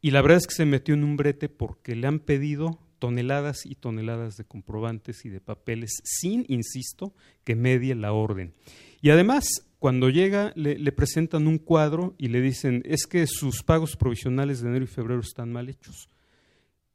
[0.00, 3.66] Y la verdad es que se metió en un brete porque le han pedido toneladas
[3.66, 8.54] y toneladas de comprobantes y de papeles sin, insisto, que medie la orden.
[9.02, 9.48] Y además,
[9.80, 14.68] cuando llega, le, presentan un cuadro y le dicen, es que sus pagos provisionales de
[14.68, 16.10] enero y febrero están mal hechos.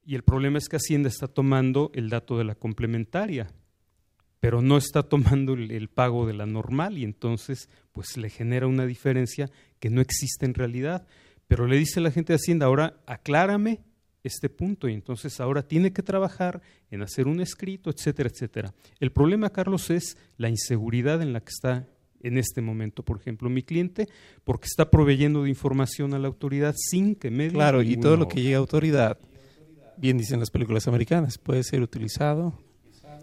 [0.06, 3.48] Y el problema es que Hacienda está tomando el dato de la complementaria,
[4.39, 8.86] pero no está tomando el, pago de la normal y entonces pues le genera una
[8.86, 11.08] diferencia que no existe en realidad.
[11.47, 13.81] Pero le dice la gente de Hacienda, ahora aclárame
[14.23, 18.73] este punto y entonces ahora tiene que trabajar en hacer un escrito, etcétera, etcétera.
[18.99, 21.88] El problema, Carlos, es la inseguridad en la que está
[22.21, 24.08] en este momento, por ejemplo, mi cliente,
[24.43, 28.27] porque está proveyendo de información a la autoridad sin que me Claro, y todo lo
[28.27, 29.19] que llega a autoridad,
[29.97, 32.58] bien dicen las películas americanas, puede ser utilizado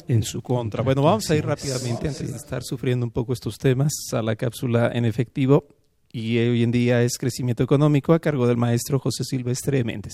[0.06, 0.84] en su contra.
[0.84, 4.36] Bueno, vamos a ir rápidamente, antes de estar sufriendo un poco estos temas, a la
[4.36, 5.66] cápsula en efectivo.
[6.14, 10.12] Y hoy en día es crecimiento económico a cargo del maestro José Silvestre Méndez.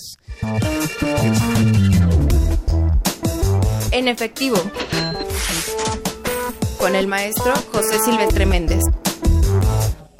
[3.91, 4.55] En efectivo
[6.77, 8.81] con el maestro José Silvestre Méndez.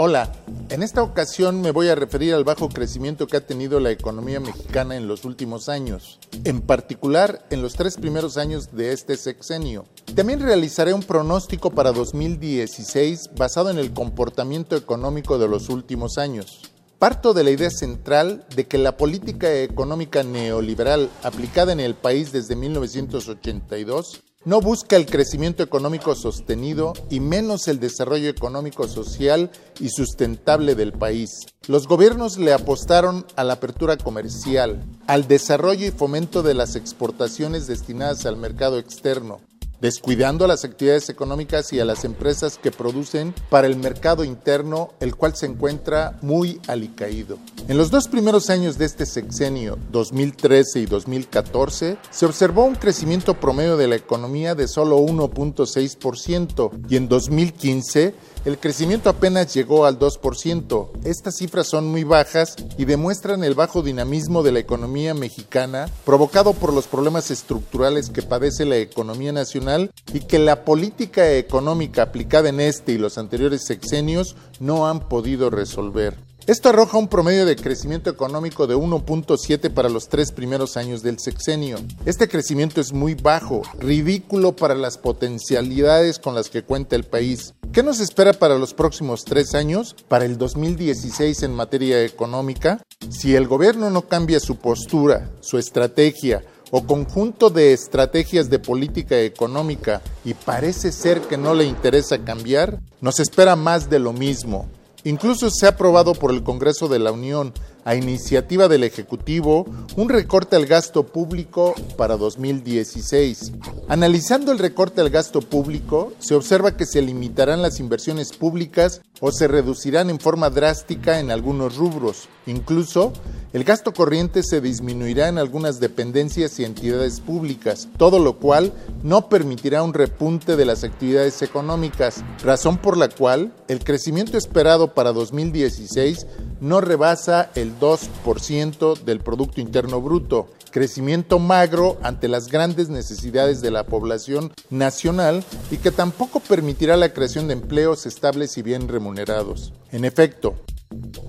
[0.02, 0.32] Hola,
[0.70, 4.40] en esta ocasión me voy a referir al bajo crecimiento que ha tenido la economía
[4.40, 9.84] mexicana en los últimos años, en particular en los tres primeros años de este sexenio.
[10.16, 16.72] También realizaré un pronóstico para 2016 basado en el comportamiento económico de los últimos años.
[16.98, 22.32] Parto de la idea central de que la política económica neoliberal aplicada en el país
[22.32, 29.90] desde 1982 no busca el crecimiento económico sostenido y menos el desarrollo económico social y
[29.90, 31.46] sustentable del país.
[31.68, 37.68] Los gobiernos le apostaron a la apertura comercial, al desarrollo y fomento de las exportaciones
[37.68, 39.42] destinadas al mercado externo,
[39.82, 44.94] descuidando a las actividades económicas y a las empresas que producen para el mercado interno,
[45.00, 47.38] el cual se encuentra muy alicaído.
[47.68, 53.40] En los dos primeros años de este sexenio, 2013 y 2014, se observó un crecimiento
[53.40, 58.14] promedio de la economía de solo 1.6% y en 2015
[58.46, 60.90] el crecimiento apenas llegó al 2%.
[61.04, 66.54] Estas cifras son muy bajas y demuestran el bajo dinamismo de la economía mexicana provocado
[66.54, 72.50] por los problemas estructurales que padece la economía nacional y que la política económica aplicada
[72.50, 76.29] en este y los anteriores sexenios no han podido resolver.
[76.50, 81.20] Esto arroja un promedio de crecimiento económico de 1.7 para los tres primeros años del
[81.20, 81.78] sexenio.
[82.08, 87.54] Este crecimiento es muy bajo, ridículo para las potencialidades con las que cuenta el país.
[87.72, 92.82] ¿Qué nos espera para los próximos tres años, para el 2016 en materia económica?
[93.12, 99.20] Si el gobierno no cambia su postura, su estrategia, o conjunto de estrategias de política
[99.20, 104.68] económica y parece ser que no le interesa cambiar, nos espera más de lo mismo
[105.04, 107.54] Incluso se ha aprobado por el Congreso de la Unión,
[107.86, 113.54] a iniciativa del Ejecutivo, un recorte al gasto público para 2016.
[113.88, 119.32] Analizando el recorte al gasto público, se observa que se limitarán las inversiones públicas o
[119.32, 122.28] se reducirán en forma drástica en algunos rubros.
[122.46, 123.14] Incluso,
[123.52, 129.28] el gasto corriente se disminuirá en algunas dependencias y entidades públicas, todo lo cual no
[129.28, 135.14] permitirá un repunte de las actividades económicas, razón por la cual el crecimiento esperado para
[135.14, 136.28] 2016
[136.62, 143.72] no rebasa el 2% del Producto Interno Bruto, crecimiento magro ante las grandes necesidades de
[143.72, 149.74] la población nacional y que tampoco permitirá la creación de empleos estables y bien remunerados.
[149.92, 150.56] En efecto,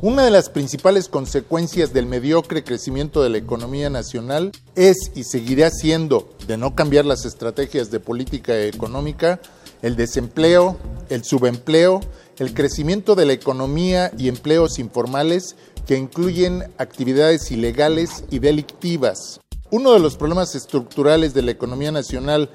[0.03, 5.71] una de las principales consecuencias del mediocre crecimiento de la economía nacional es y seguirá
[5.71, 9.41] siendo, de no cambiar las estrategias de política económica,
[9.83, 10.79] el desempleo,
[11.11, 12.01] el subempleo,
[12.39, 19.41] el crecimiento de la economía y empleos informales que incluyen actividades ilegales y delictivas.
[19.71, 22.49] Uno de los problemas estructurales de la economía nacional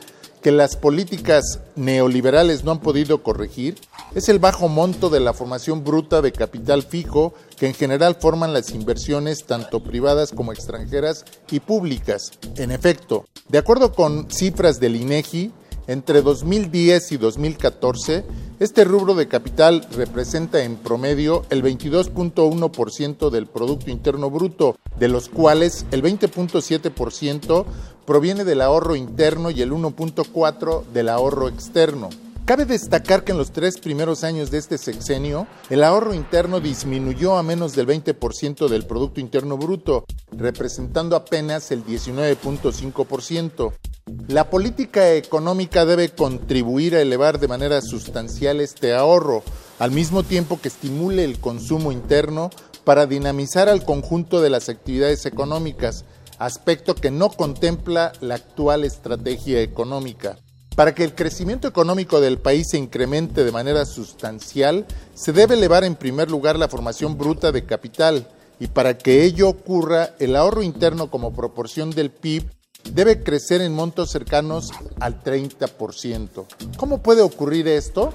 [0.45, 3.79] que las políticas neoliberales no han podido corregir
[4.13, 8.53] es el bajo monto de la formación bruta de capital fijo que en general forman
[8.53, 12.29] las inversiones tanto privadas como extranjeras y públicas.
[12.57, 15.51] En efecto, de acuerdo con cifras del INEGI,
[15.87, 18.23] entre 2010 y 2014,
[18.59, 25.27] este rubro de capital representa en promedio el 22.1% del Producto Interno Bruto, de los
[25.29, 27.65] cuales el 20.7%
[28.05, 32.09] proviene del ahorro interno y el 1.4% del ahorro externo.
[32.45, 37.37] Cabe destacar que en los tres primeros años de este sexenio, el ahorro interno disminuyó
[37.37, 43.73] a menos del 20% del Producto Interno Bruto, representando apenas el 19.5%.
[44.27, 49.41] La política económica debe contribuir a elevar de manera sustancial este ahorro,
[49.79, 52.51] al mismo tiempo que estimule el consumo interno
[52.83, 56.05] para dinamizar al conjunto de las actividades económicas,
[56.39, 60.37] aspecto que no contempla la actual estrategia económica.
[60.75, 65.85] Para que el crecimiento económico del país se incremente de manera sustancial, se debe elevar
[65.85, 68.27] en primer lugar la formación bruta de capital
[68.59, 72.49] y para que ello ocurra, el ahorro interno como proporción del PIB
[72.91, 76.45] debe crecer en montos cercanos al 30%.
[76.77, 78.13] ¿Cómo puede ocurrir esto?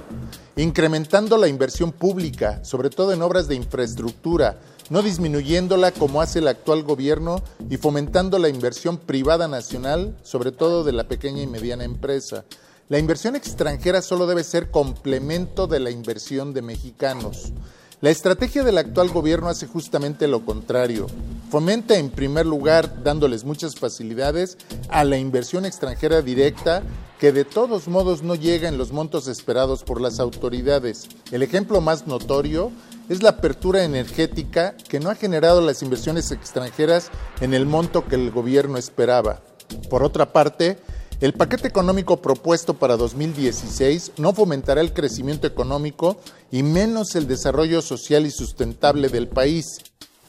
[0.56, 6.48] Incrementando la inversión pública, sobre todo en obras de infraestructura, no disminuyéndola como hace el
[6.48, 11.84] actual gobierno y fomentando la inversión privada nacional, sobre todo de la pequeña y mediana
[11.84, 12.44] empresa.
[12.88, 17.52] La inversión extranjera solo debe ser complemento de la inversión de mexicanos.
[18.00, 21.06] La estrategia del actual gobierno hace justamente lo contrario.
[21.50, 24.56] Fomenta en primer lugar dándoles muchas facilidades
[24.88, 26.82] a la inversión extranjera directa
[27.20, 31.06] que de todos modos no llega en los montos esperados por las autoridades.
[31.30, 32.72] El ejemplo más notorio
[33.10, 38.14] es la apertura energética que no ha generado las inversiones extranjeras en el monto que
[38.14, 39.42] el gobierno esperaba.
[39.90, 40.78] Por otra parte,
[41.20, 46.20] el paquete económico propuesto para 2016 no fomentará el crecimiento económico
[46.52, 49.78] y menos el desarrollo social y sustentable del país.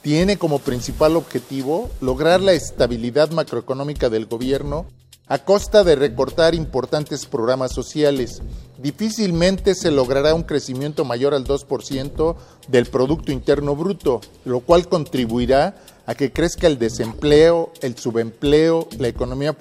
[0.02, 4.88] Tiene como principal objetivo lograr la estabilidad macroeconómica del gobierno
[5.32, 8.42] a costa de recortar importantes programas sociales.
[8.80, 12.36] Difícilmente se logrará un crecimiento mayor al 2%
[12.68, 19.08] del Producto Interno Bruto, lo cual contribuirá a que crezca el desempleo, el subempleo, la
[19.08, 19.56] economía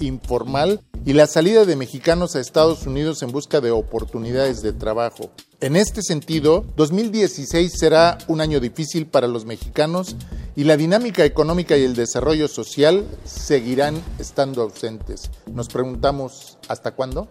[0.00, 5.30] informal y la salida de mexicanos a Estados Unidos en busca de oportunidades de trabajo.
[5.62, 10.16] En este sentido, 2016 será un año difícil para los mexicanos
[10.56, 15.30] y la dinámica económica y el desarrollo social seguirán estando ausentes.
[15.46, 17.28] Nos preguntamos, ¿hasta cuándo?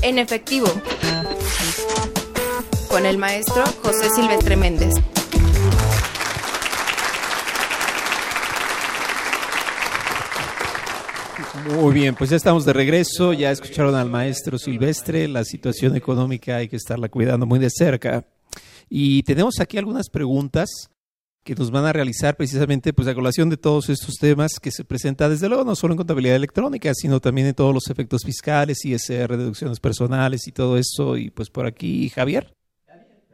[0.00, 0.68] En efectivo
[2.88, 4.94] con el maestro José Silvestre Méndez.
[11.64, 16.56] Muy bien, pues ya estamos de regreso, ya escucharon al maestro Silvestre, la situación económica
[16.56, 18.24] hay que estarla cuidando muy de cerca.
[18.88, 20.68] Y tenemos aquí algunas preguntas
[21.42, 24.84] que nos van a realizar precisamente pues a colación de todos estos temas que se
[24.84, 28.84] presentan desde luego no solo en contabilidad electrónica, sino también en todos los efectos fiscales,
[28.84, 31.16] ISR, deducciones personales y todo eso.
[31.16, 32.52] Y pues por aquí, Javier.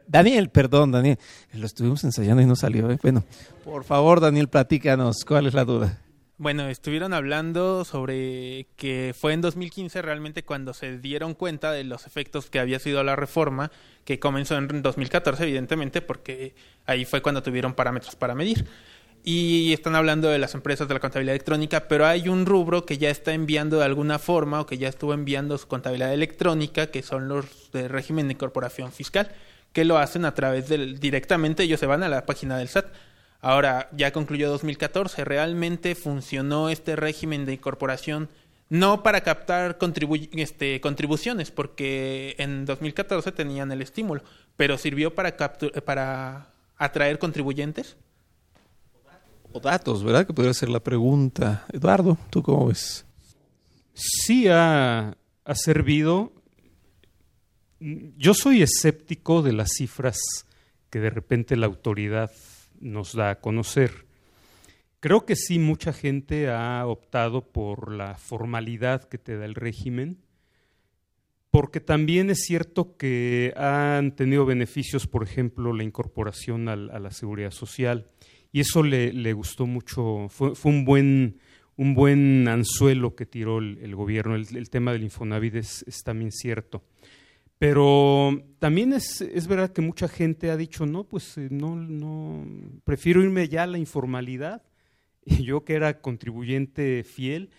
[0.07, 1.17] Daniel, perdón, Daniel.
[1.53, 2.91] Lo estuvimos ensayando y no salió.
[2.91, 2.99] ¿eh?
[3.01, 3.23] Bueno,
[3.63, 5.25] por favor, Daniel, platícanos.
[5.25, 5.99] ¿Cuál es la duda?
[6.43, 12.05] Bueno, estuvieron hablando sobre que fue en 2015 realmente cuando se dieron cuenta de los
[12.05, 13.71] efectos que había sido la reforma,
[14.03, 16.53] que comenzó en 2014, evidentemente, porque
[16.85, 18.65] ahí fue cuando tuvieron parámetros para medir.
[19.23, 22.97] y están hablando de las empresas de la contabilidad electrónica, pero hay un rubro que
[22.97, 27.03] ya está enviando de alguna forma o que ya estuvo enviando su contabilidad electrónica, que
[27.03, 29.31] son los de régimen de incorporación fiscal,
[29.71, 32.87] que lo hacen a través del directamente ellos se van a la página del SAT.
[33.43, 38.29] Ahora ya concluyó 2014, realmente funcionó este régimen de incorporación
[38.69, 39.77] no para captar
[40.31, 44.23] este, contribuciones, porque en 2014 tenían el estímulo,
[44.55, 47.97] pero sirvió para, para atraer contribuyentes
[49.51, 50.25] o datos, ¿verdad?
[50.25, 51.65] Que podría ser la pregunta.
[51.73, 53.05] Eduardo, ¿tú cómo ves?
[53.93, 56.31] Sí ha, ha servido.
[57.81, 60.17] Yo soy escéptico de las cifras
[60.89, 62.31] que de repente la autoridad
[62.83, 64.05] nos da a conocer.
[64.99, 70.19] Creo que sí, mucha gente ha optado por la formalidad que te da el régimen,
[71.51, 77.51] porque también es cierto que han tenido beneficios, por ejemplo, la incorporación a la seguridad
[77.51, 78.07] social
[78.53, 81.39] y eso le, gustó mucho, fue, un, buen,
[81.75, 86.83] un buen anzuelo que tiró el, gobierno, el, tema del Infonavit es, también cierto.
[87.63, 92.45] Pero también es, es, verdad que mucha gente ha dicho, no, pues eh, no, no,
[92.83, 94.63] prefiero irme ya a la informalidad.
[95.25, 97.51] Y yo que era contribuyente fiel,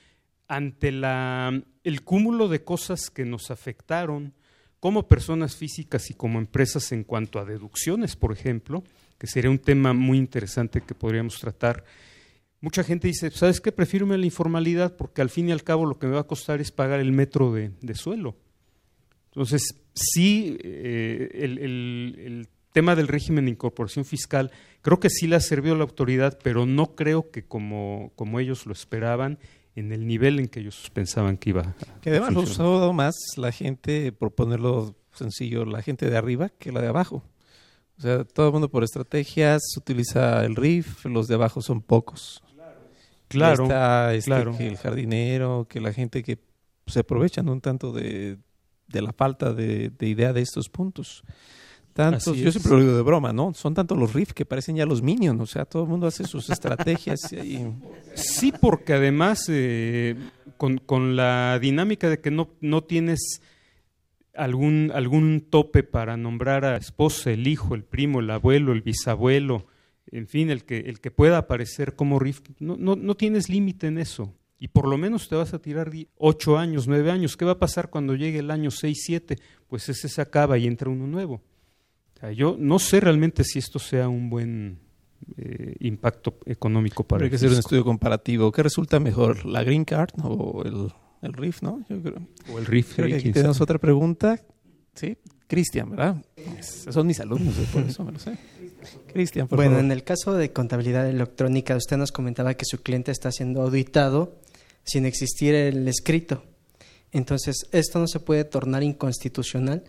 [0.47, 4.35] ante la, el cúmulo de cosas que nos afectaron
[4.79, 8.85] como personas físicas y como empresas en cuanto a deducciones, por ejemplo,
[9.17, 11.83] que sería un tema muy interesante que podríamos tratar.
[12.61, 13.73] Mucha gente dice, ¿sabes qué?
[13.73, 16.61] Prefiero la informalidad porque al fin y al cabo lo que me va a costar
[16.61, 18.37] es pagar el metro de, suelo.
[19.35, 24.51] Entonces, sí, eh, el, tema del régimen de incorporación fiscal,
[24.83, 28.41] creo que sí le ha servido a la autoridad, pero no creo que como, como
[28.41, 29.39] ellos lo esperaban,
[29.77, 33.15] en el nivel en que ellos pensaban que iba a Que además lo usó más
[33.37, 37.23] la gente, por ponerlo sencillo, la gente de arriba que la de abajo.
[37.99, 42.43] O sea, todo el mundo por estrategias utiliza el RIF, los de abajo son pocos.
[43.29, 43.65] Claro.
[43.65, 44.57] Está este, claro.
[44.57, 46.39] Que el jardinero, que la gente que
[46.87, 48.39] se aprovechan un tanto de,
[48.93, 51.25] la falta de, idea de estos puntos.
[51.93, 53.55] Tantos, yo siempre lo digo de broma, ¿no?
[53.55, 56.25] Son tantos los RIF que parecen ya los Minions, o sea, todo el mundo hace
[56.25, 57.33] sus estrategias.
[57.33, 57.61] Y...
[58.15, 60.17] Sí, porque además eh,
[60.57, 63.41] con, con, la dinámica de que no, no tienes
[64.35, 69.67] algún, algún tope para nombrar a esposa, el hijo, el primo, el abuelo, el bisabuelo,
[70.11, 73.87] en fin, el que, el que pueda aparecer como RIF, no, no, no tienes límite
[73.87, 74.35] en eso.
[74.59, 77.37] Y por lo menos te vas a tirar ocho años, nueve años.
[77.37, 79.39] ¿Qué va a pasar cuando llegue el año seis, siete?
[79.67, 81.43] Pues ese se acaba y entra uno nuevo.
[82.37, 84.79] yo no sé realmente si esto sea un buen
[85.37, 88.53] eh, impacto económico para Hay que hacer un estudio comparativo.
[88.53, 90.93] ¿Qué resulta mejor, la Green Card o el
[91.25, 91.83] el riff, ¿no?
[91.89, 92.29] Yo creo.
[92.53, 92.95] O el riff.
[92.95, 94.39] Creo que aquí tenemos otra pregunta.
[94.95, 96.23] Sí, Cristian, ¿verdad?
[96.61, 98.37] Son mis alumnos, por eso me lo sé.
[99.13, 103.11] Cristian, por Bueno, en el caso de contabilidad electrónica, usted nos comentaba que su cliente
[103.11, 104.39] está siendo auditado
[104.85, 106.45] sin existir el escrito.
[107.13, 109.85] Entonces, esto no se puede tornar inconstitucional,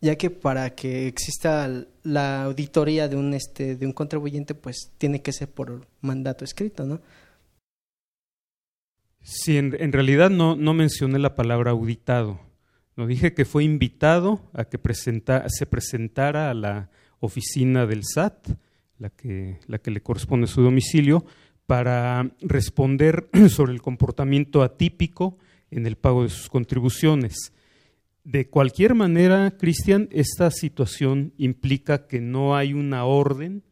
[0.00, 1.70] ya que para que exista
[2.02, 6.84] la auditoría de un este de un contribuyente, pues tiene que ser por mandato escrito,
[6.84, 7.00] ¿no?
[9.22, 12.38] Sí, en, realidad no, no, mencioné la palabra auditado.
[12.94, 18.50] No dije que fue invitado a que se presentara a la oficina del SAT,
[18.98, 21.24] la que, la que le corresponde su domicilio,
[21.66, 25.38] para responder sobre el comportamiento atípico
[25.70, 27.52] en el pago de sus contribuciones.
[28.24, 33.62] De cualquier manera, Cristian, esta situación implica que no hay una orden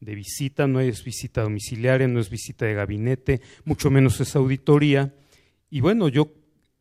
[0.00, 5.14] de visita, no es visita domiciliaria, no es visita de gabinete, mucho menos es auditoría.
[5.70, 6.32] Y bueno, yo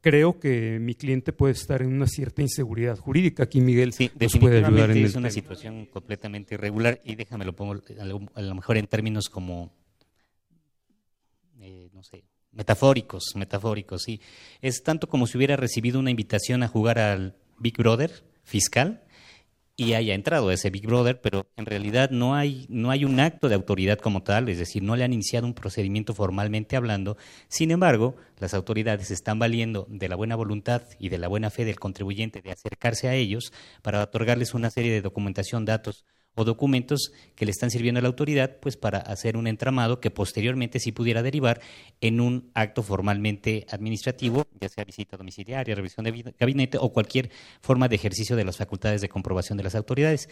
[0.02, 3.44] creo que mi cliente puede estar en una cierta inseguridad jurídica.
[3.44, 7.54] Aquí Miguel sí, nos puede ayudar en es una situación completamente irregular y déjame lo
[7.54, 8.06] pongo a
[8.42, 9.74] lo, mejor en términos como,
[11.98, 14.22] no sé, metafóricos, metafóricos, sí.
[14.62, 19.04] Es tanto como si hubiera recibido una invitación a jugar al Big Brother fiscal
[19.76, 23.50] y haya entrado ese Big Brother, pero en realidad no hay, no hay un acto
[23.50, 27.18] de autoridad como tal, es decir, no le han iniciado un procedimiento formalmente hablando.
[27.48, 31.66] Sin embargo, las autoridades están valiendo de la buena voluntad y de la buena fe
[31.66, 36.06] del contribuyente de acercarse a ellos para otorgarles una serie de documentación, datos
[36.38, 40.12] o documentos que le están sirviendo a la autoridad pues para hacer un entramado que
[40.12, 41.60] posteriormente sí pudiera derivar
[42.00, 47.32] en un acto formalmente administrativo, ya sea visita domiciliaria, revisión de gabinete o cualquier
[47.62, 50.30] forma de ejercicio de las facultades de comprobación de las autoridades.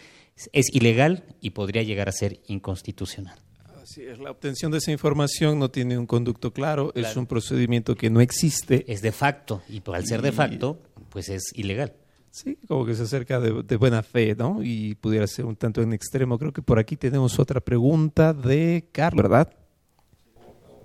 [0.52, 3.38] Es ilegal y podría llegar a ser inconstitucional.
[3.82, 7.96] Así es, la obtención de esa información no tiene un conducto claro, es un procedimiento
[7.96, 8.84] que no existe.
[8.92, 10.80] Es de facto y al ser de facto,
[11.10, 11.94] pues es ilegal.
[12.36, 14.58] Sí, como que se acerca de, buena fe, ¿no?
[14.62, 16.38] Y pudiera ser un tanto en extremo.
[16.38, 19.50] Creo que por aquí tenemos otra pregunta de Carlos, ¿verdad?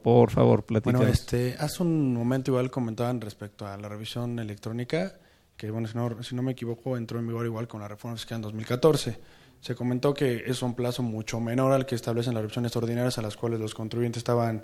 [0.01, 1.01] por favor, platícanos.
[1.01, 5.19] Bueno, este, hace un momento igual comentaban respecto a la revisión electrónica,
[5.57, 8.15] que bueno, si no, si no me equivoco, entró en vigor igual con la reforma
[8.15, 9.19] fiscal en 2014.
[9.59, 13.21] Se comentó que es un plazo mucho menor al que establecen las revisiones ordinarias a
[13.21, 14.63] las cuales los contribuyentes estaban,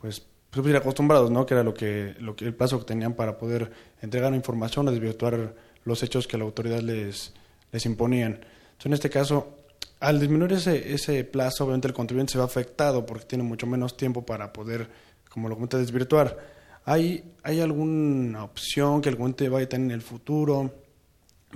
[0.00, 1.44] pues, pues acostumbrados, ¿no?
[1.44, 4.92] Que era lo que, lo que el plazo que tenían para poder entregar información o
[4.92, 5.54] desvirtuar
[5.88, 7.32] los hechos que la autoridad les,
[7.72, 8.32] les imponían.
[8.32, 9.56] Entonces, en este caso,
[10.00, 13.96] al disminuir ese, ese plazo, obviamente el contribuyente se va afectado porque tiene mucho menos
[13.96, 14.88] tiempo para poder,
[15.28, 16.38] como lo comenté, desvirtuar.
[16.84, 20.72] ¿Hay, ¿Hay alguna opción que el cliente vaya a tener en el futuro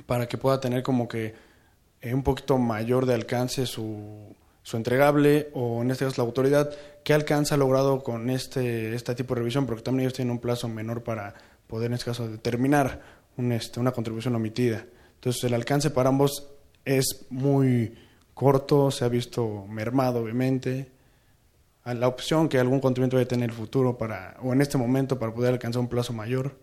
[0.06, 1.34] para que pueda tener como que
[2.00, 6.70] eh, un poquito mayor de alcance su, su entregable o en este caso la autoridad?
[7.04, 9.66] ¿Qué alcance ha logrado con este, este tipo de revisión?
[9.66, 11.34] Porque también ellos tienen un plazo menor para
[11.66, 14.84] poder en este caso determinar este, una contribución omitida.
[15.14, 16.48] Entonces el alcance para ambos
[16.84, 17.94] es muy
[18.34, 20.90] corto, se ha visto mermado obviamente.
[21.84, 24.78] A la opción que algún contribuyente a tener en el futuro para, o en este
[24.78, 26.56] momento para poder alcanzar un plazo mayor.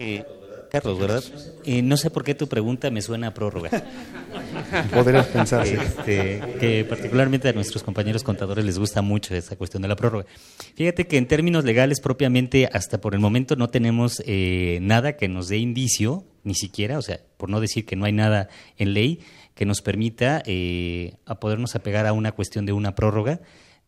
[0.00, 0.24] Eh,
[0.70, 1.24] Carlos, ¿verdad?
[1.64, 3.70] Eh, no sé por qué tu pregunta me suena a prórroga.
[4.92, 9.88] Podrías pensar, este, que particularmente a nuestros compañeros contadores les gusta mucho esa cuestión de
[9.88, 10.26] la prórroga.
[10.74, 15.28] Fíjate que en términos legales propiamente, hasta por el momento no tenemos eh, nada que
[15.28, 18.94] nos dé indicio, ni siquiera, o sea, por no decir que no hay nada en
[18.94, 19.20] ley
[19.54, 23.40] que nos permita eh, a podernos apegar a una cuestión de una prórroga,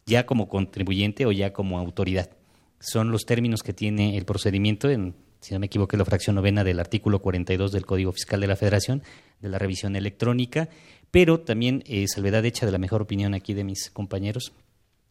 [0.05, 2.31] ya como contribuyente o ya como autoridad.
[2.81, 6.65] Son los términos que tiene el procedimiento en si no me equivoco, la fracción novena
[6.65, 9.03] del artículo 42 del Código Fiscal de la Federación,
[9.41, 10.69] de la revisión electrónica,
[11.11, 14.53] pero también eh, salvedad hecha de la mejor opinión aquí de mis compañeros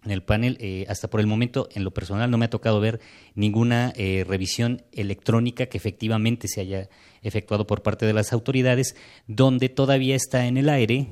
[0.06, 0.58] en el panel.
[0.60, 3.02] Eh, hasta por el momento, en lo personal, no me ha tocado ver
[3.34, 6.90] ninguna eh, revisión electrónica que efectivamente se haya
[7.22, 8.96] efectuado por parte de las autoridades,
[9.28, 11.08] donde todavía está en el aire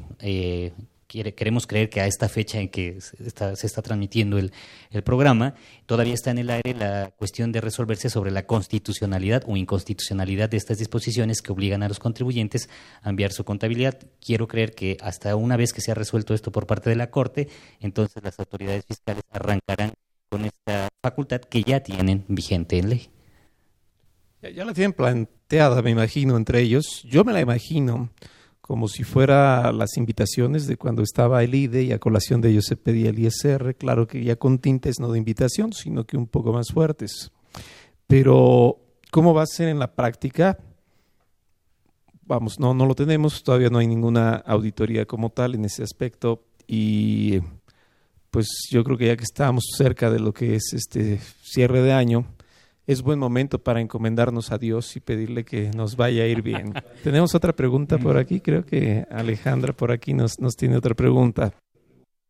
[1.08, 4.52] queremos creer que a esta fecha en que se está, transmitiendo el,
[5.04, 5.56] programa,
[5.86, 10.58] todavía está en el aire la cuestión de resolverse sobre la constitucionalidad o inconstitucionalidad de
[10.58, 12.70] estas disposiciones que obligan a los contribuyentes
[13.02, 13.98] a enviar su contabilidad.
[14.20, 17.10] Quiero creer que hasta una vez que se ha resuelto esto por parte de la
[17.10, 17.48] Corte,
[17.80, 19.94] entonces las autoridades fiscales arrancarán
[20.30, 23.10] con esta facultad que ya tienen vigente en ley.
[24.42, 27.04] ya la tienen planteada, me imagino, entre ellos.
[27.06, 28.10] Yo me la imagino
[28.68, 32.66] como si fuera las invitaciones de cuando estaba el IDE y a colación de ellos
[32.66, 36.28] se pedía el ISR, claro que ya con tintes no de invitación, sino que un
[36.28, 37.32] poco más fuertes.
[38.08, 38.78] Pero,
[39.10, 40.58] ¿cómo va a ser en la práctica?
[42.24, 46.44] Vamos, no, no lo tenemos, todavía no hay ninguna auditoría como tal en ese aspecto
[46.68, 47.40] y
[48.32, 51.94] pues yo creo que ya que estamos cerca de lo que es este cierre de
[51.94, 52.26] año,
[52.88, 56.74] es buen momento para encomendarnos a Dios y pedirle que nos vaya a ir bien.
[57.04, 61.54] Tenemos otra pregunta por aquí, creo que Alejandra por aquí nos, nos tiene otra pregunta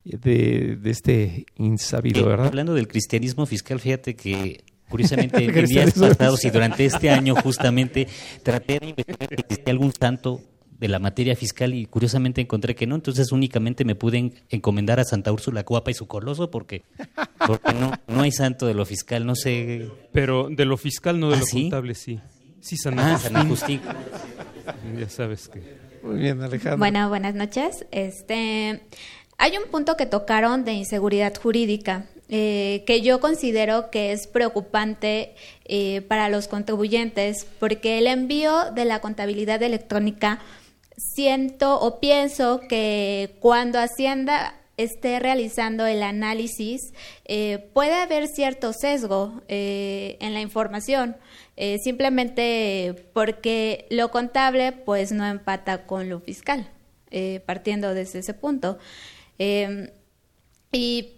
[0.04, 2.48] de, este insabido, eh, ¿verdad?
[2.48, 8.08] Hablando del cristianismo fiscal, fíjate que curiosamente en días pasados y durante este año justamente
[8.42, 10.42] traté de investigar si existía algún santo
[10.80, 15.04] de la materia fiscal y curiosamente encontré que no, entonces únicamente me pude encomendar a
[15.04, 16.84] Santa Úrsula Cuapa y su coloso porque,
[17.46, 19.90] porque no, no hay santo de lo fiscal, no sé.
[20.12, 22.20] Pero de lo fiscal, no de ¿Ah, lo contable, sí.
[22.62, 23.82] Sí, San ah, Agustín.
[25.00, 25.62] ya sabes que.
[26.04, 26.78] Muy bien, Alejandro.
[26.78, 27.86] Bueno, buenas noches.
[27.92, 28.82] Este,
[29.38, 32.06] hay un punto que tocaron de inseguridad jurídica.
[32.30, 38.84] Eh, que yo considero que es preocupante eh, para los contribuyentes porque el envío de
[38.84, 40.42] la contabilidad electrónica
[40.98, 46.94] siento o pienso que cuando Hacienda esté realizando el análisis,
[47.26, 51.18] eh, puede haber cierto sesgo eh, en la información,
[51.56, 56.70] eh, simplemente porque lo contable pues no empata con lo fiscal,
[57.46, 58.78] partiendo desde ese punto.
[59.40, 59.90] Em,
[60.72, 61.14] y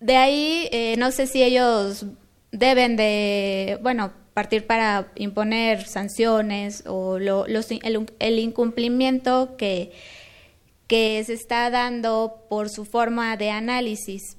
[0.00, 2.06] de ahí, no sé si ellos
[2.52, 9.92] deben de, bueno, partir para imponer sanciones o el, incumplimiento que,
[10.88, 14.36] que se está dando por su forma de análisis.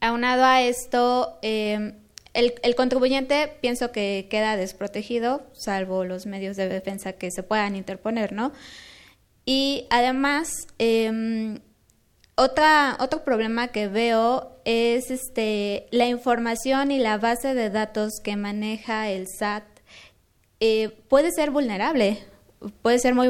[0.00, 1.94] Aunado a esto, eh,
[2.34, 8.32] el, contribuyente pienso que queda desprotegido, salvo los medios de defensa que se puedan interponer,
[8.32, 8.52] ¿no?
[9.46, 11.58] Y además, eh,
[12.34, 18.36] otra, otro problema que veo es este, la información y la base de datos que
[18.36, 19.64] maneja el SAT
[20.60, 22.18] eh, puede ser vulnerable,
[22.82, 23.28] puede ser muy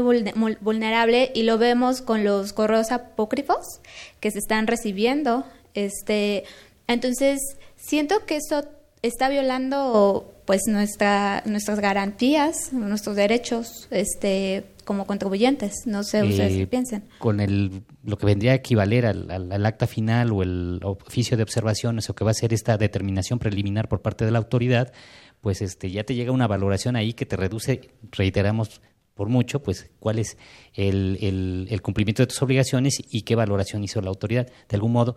[0.61, 3.81] vulnerable y lo vemos con los correos apócrifos
[4.21, 5.45] que se están recibiendo.
[5.75, 6.45] Este,
[6.87, 7.41] entonces,
[7.77, 8.65] siento que eso
[9.01, 15.87] está violando pues nuestra, nuestras garantías, nuestros derechos este, como contribuyentes.
[15.87, 17.05] No sé ustedes qué Eh, piensan.
[17.19, 21.37] Con el, lo que vendría a equivaler al, al- al acta final o el oficio
[21.37, 24.93] de observaciones o que va a ser esta determinación preliminar por parte de la autoridad,
[25.41, 28.81] pues este ya te llega una valoración ahí que te reduce, reiteramos
[29.15, 30.37] por mucho, pues cuál es
[30.75, 34.47] el, el- el cumplimiento de tus obligaciones y qué valoración hizo la autoridad.
[34.69, 35.17] De algún modo,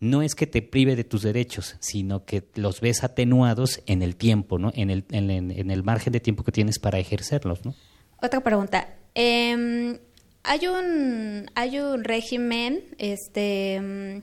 [0.00, 4.16] no es que te prive de tus derechos, sino que los ves atenuados en el
[4.16, 4.72] tiempo, ¿no?
[4.74, 7.74] En el, en, en- en el margen de tiempo que tienes para ejercerlos, ¿no?
[8.22, 8.88] Otra pregunta.
[9.14, 9.98] Em,
[10.42, 14.22] hay un hay un régimen este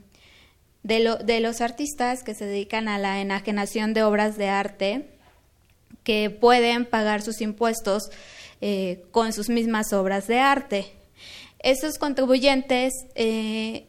[0.84, 5.06] de, lo- de los artistas que se dedican a la enajenación de obras de arte
[6.04, 8.10] que pueden pagar sus impuestos
[8.60, 10.92] eh, con sus mismas obras de arte.
[11.60, 13.86] Esos contribuyentes, eh,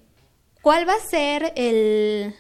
[0.61, 2.35] ¿cuál va a ser el...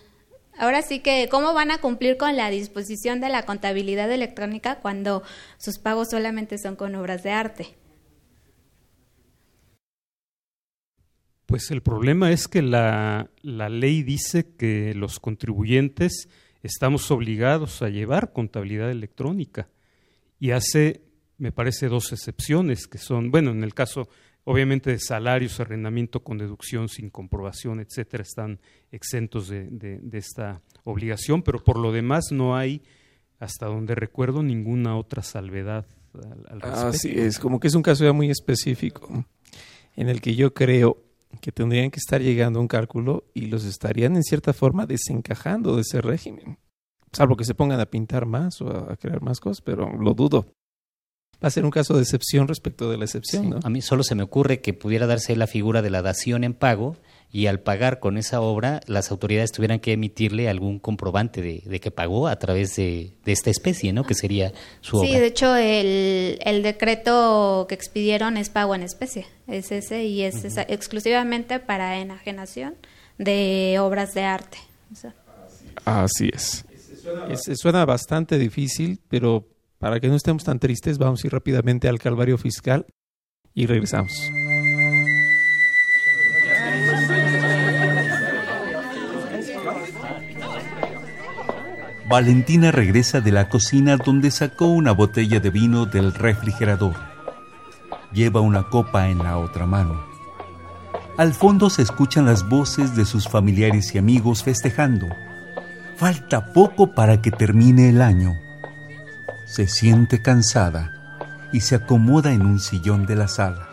[0.58, 5.22] Ahora sí que, ¿cómo van a cumplir con la disposición de la contabilidad electrónica cuando
[5.56, 7.74] sus pagos solamente son con obras de arte?
[11.53, 16.28] Pues el problema es que la, la ley dice que los contribuyentes
[16.62, 19.68] estamos obligados a llevar contabilidad electrónica
[20.40, 21.03] y hace,
[21.36, 24.09] me parece, dos excepciones que son, bueno, en el caso
[24.44, 28.59] obviamente de salarios, arrendamiento con deducción sin comprobación, etcétera, están
[28.90, 32.82] exentos de, de- de esta obligación, pero por lo demás no hay,
[33.38, 35.84] hasta donde recuerdo, ninguna otra salvedad
[36.14, 36.86] al, al respecto.
[36.88, 39.26] Así es, como que es un caso ya muy específico
[39.96, 40.96] en el que yo creo
[41.40, 45.76] que tendrían que estar llegando a un cálculo y los estarían en cierta forma desencajando
[45.76, 46.58] de ese régimen.
[47.12, 50.52] Salvo que se pongan a pintar más o a, crear más cosas, pero lo dudo.
[51.42, 53.60] Va a ser un caso de excepción respecto de la excepción, Sí, ¿no?
[53.62, 56.54] A mí solo se me ocurre que pudiera darse la figura de la dación en
[56.54, 56.96] pago
[57.34, 61.80] y al pagar con esa obra las autoridades tuvieran que emitirle algún comprobante de, de
[61.80, 64.04] que pagó a través de, de esta especie, ¿no?
[64.04, 64.52] Que sería
[64.82, 65.20] su Sí, obra.
[65.20, 70.44] de hecho el, el decreto que expidieron es pago en especie, es ese y es
[70.44, 72.74] esa- exclusivamente para enajenación
[73.18, 74.58] de obras de arte.
[74.92, 75.14] O sea,
[75.86, 76.64] Así es.
[77.58, 81.98] Suena bastante difícil, pero para que no estemos tan tristes, vamos a ir rápidamente al
[81.98, 82.84] calvario fiscal
[83.54, 84.12] y regresamos.
[92.12, 96.92] Valentina regresa de la cocina donde sacó una botella de vino del refrigerador.
[98.12, 100.04] Lleva una copa en la otra mano.
[101.16, 105.06] Al fondo se escuchan las voces de sus familiares y amigos festejando.
[105.96, 108.34] Falta poco para que termine el año.
[109.46, 110.92] Se siente cansada
[111.50, 113.70] y se acomoda en un sillón de la sala.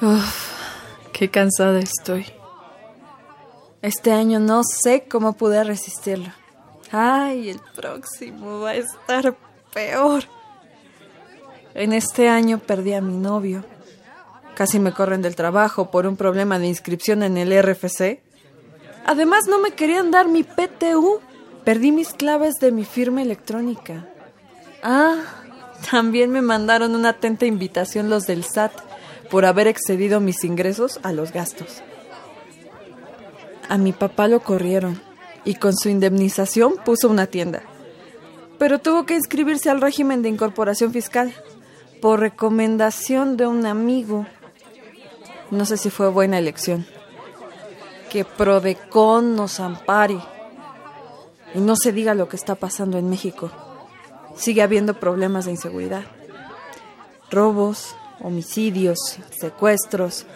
[0.00, 0.52] Uf,
[1.12, 2.26] qué cansada estoy.
[3.82, 6.43] Este año no sé cómo pude resistirlo.
[6.90, 9.36] Ay, el próximo va a estar
[9.72, 10.24] peor.
[11.74, 13.64] En este año perdí a mi novio.
[14.54, 18.22] Casi me corren del trabajo por un problema de inscripción en el RFC.
[19.04, 21.20] Además, no me querían dar mi PTU.
[21.64, 24.06] Perdí mis claves de mi firma electrónica.
[24.82, 25.16] Ah,
[25.90, 28.72] también me mandaron una atenta invitación los del SAT
[29.30, 31.82] por haber excedido mis ingresos a los gastos.
[33.68, 35.00] A mi papá lo corrieron
[35.44, 37.62] y con su indemnización puso una tienda.
[38.58, 41.34] Pero tuvo que inscribirse al régimen de incorporación fiscal
[42.00, 44.26] por recomendación de un amigo.
[45.50, 46.86] No sé si fue buena elección.
[48.10, 50.18] Que Prodecon nos ampare.
[51.54, 53.50] Y no se diga lo que está pasando en México.
[54.36, 56.04] Sigue habiendo problemas de inseguridad.
[57.30, 60.26] Robos, homicidios, secuestros.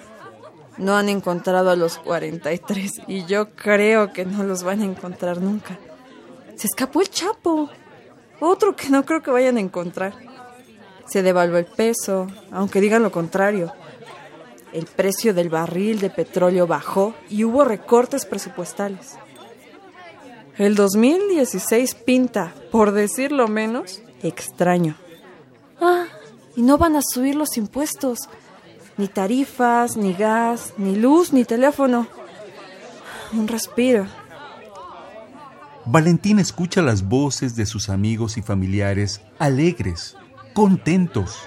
[0.79, 5.41] No han encontrado a los 43 y yo creo que no los van a encontrar
[5.41, 5.79] nunca.
[6.57, 7.69] Se escapó el Chapo.
[8.41, 10.15] Otro que no creo que vayan a encontrar.
[11.07, 13.73] Se devaluó el peso, aunque digan lo contrario.
[14.73, 19.17] El precio del barril de petróleo bajó y hubo recortes presupuestales.
[20.59, 24.97] El 2016 pinta, por decirlo menos, extraño.
[25.81, 26.07] Ah,
[26.57, 28.29] y no van a subir los impuestos.
[28.99, 32.07] Ni tarifas, ni gas, ni luz, ni teléfono.
[33.33, 34.07] Un respiro.
[35.87, 40.17] Valentina escucha las voces de sus amigos y familiares alegres,
[40.53, 41.39] contentos.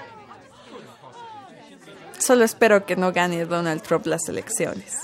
[2.18, 5.00] Solo espero que no gane Donald Trump las elecciones.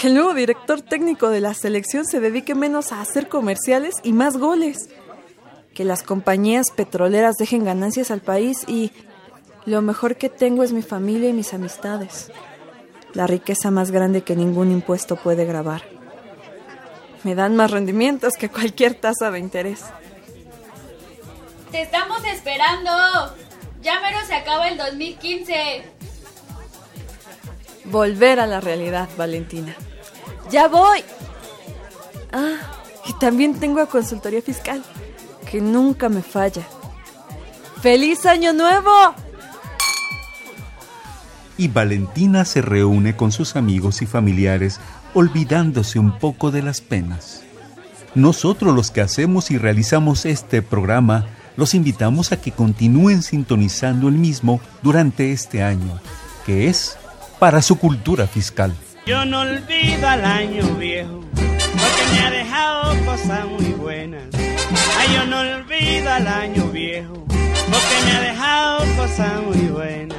[0.00, 4.12] Que el nuevo director técnico de la selección se dedique menos a hacer comerciales y
[4.12, 4.88] más goles.
[5.74, 8.92] Que las compañías petroleras dejen ganancias al país y
[9.66, 12.30] lo mejor que tengo es mi familia y mis amistades.
[13.14, 15.82] La riqueza más grande que ningún impuesto puede grabar.
[17.22, 19.84] Me dan más rendimientos que cualquier tasa de interés.
[21.70, 22.90] ¡Te estamos esperando!
[23.82, 25.84] Ya menos se acaba el 2015.
[27.84, 29.74] Volver a la realidad, Valentina.
[30.50, 31.02] Ya voy.
[32.32, 32.58] Ah,
[33.06, 34.82] y también tengo a consultoría fiscal,
[35.50, 36.62] que nunca me falla.
[37.80, 39.14] ¡Feliz Año Nuevo!
[41.56, 44.80] Y Valentina se reúne con sus amigos y familiares,
[45.14, 47.42] olvidándose un poco de las penas.
[48.14, 51.26] Nosotros los que hacemos y realizamos este programa,
[51.56, 56.00] los invitamos a que continúen sintonizando el mismo durante este año,
[56.46, 56.96] que es
[57.38, 58.74] para su cultura fiscal.
[59.06, 64.24] Yo no olvido al año viejo, porque me ha dejado cosas muy buenas.
[64.98, 70.18] Ay, yo no olvido al año viejo, porque me ha dejado cosas muy buenas.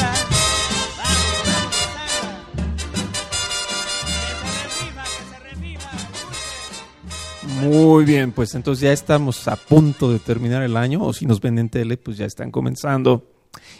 [7.61, 11.39] Muy bien, pues entonces ya estamos a punto de terminar el año, o si nos
[11.39, 13.27] ven en tele, pues ya están comenzando.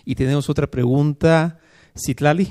[0.05, 1.59] Y tenemos otra pregunta,
[1.97, 2.49] Citlali.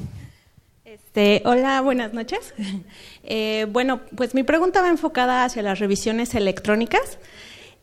[0.84, 2.54] Este, hola, buenas noches.
[3.22, 7.18] Eh, bueno, pues mi pregunta va enfocada hacia las revisiones electrónicas.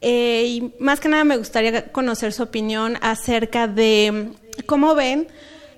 [0.02, 4.32] Eh, y más que nada me gustaría conocer su opinión acerca de
[4.66, 5.28] cómo ven,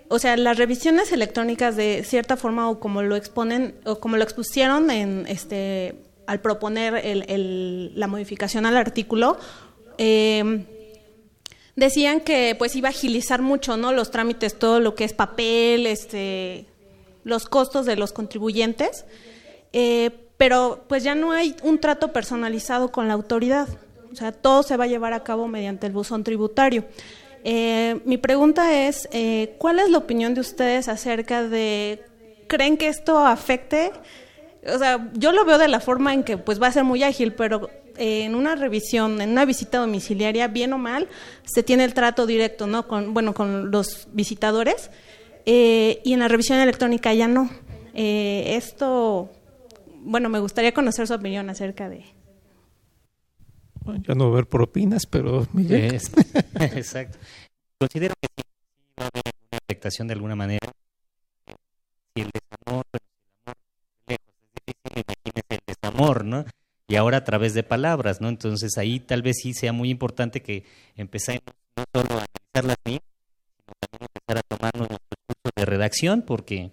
[0.08, 4.24] o sea, las revisiones electrónicas de cierta forma o como lo exponen o como lo
[4.24, 5.96] expusieron en este
[6.30, 9.40] al proponer el, la modificación al artículo,
[9.98, 10.64] eh,
[11.76, 13.94] decían que pues iba a agilizar mucho, ¿no?
[13.94, 16.68] Los trámites, todo lo que es papel, este,
[17.24, 19.06] los costos de los contribuyentes,
[19.74, 23.68] eh, pero pues ya no hay un trato personalizado con la autoridad.
[24.12, 26.86] O sea, todo se va a llevar a cabo mediante el buzón tributario.
[27.44, 29.10] Eh, mi pregunta es,
[29.58, 32.04] ¿cuál es la opinión de ustedes acerca de,
[32.46, 33.92] ¿creen que esto afecte?
[34.66, 37.04] O sea, yo lo veo de la forma en que pues va a ser muy
[37.04, 41.08] ágil, pero eh, en una revisión, en una visita domiciliaria, bien o mal,
[41.44, 42.88] se tiene el trato directo, ¿no?
[42.88, 44.92] Con, bueno, con los visitadores,
[45.46, 47.50] eh, y en la revisión electrónica ya no.
[47.94, 49.30] Eh, esto,
[50.02, 52.06] bueno, me gustaría conocer su opinión acerca de...
[54.08, 55.96] Ya no va a haber propinas, pero Miguel.
[55.96, 56.12] Es,
[56.60, 57.18] exacto.
[57.80, 58.44] Considero que sí
[59.00, 60.69] va a haber una afectación de alguna manera.
[66.26, 66.46] ¿No?
[66.88, 68.30] Y ahora a través de palabras, ¿no?
[68.30, 70.66] Entonces ahí tal vez sí sea muy importante que
[70.96, 71.44] empecemos
[71.78, 73.02] no solo a analizar las mías,
[73.60, 76.72] sino también empezar a tomarnos nuestro curso de redacción, porque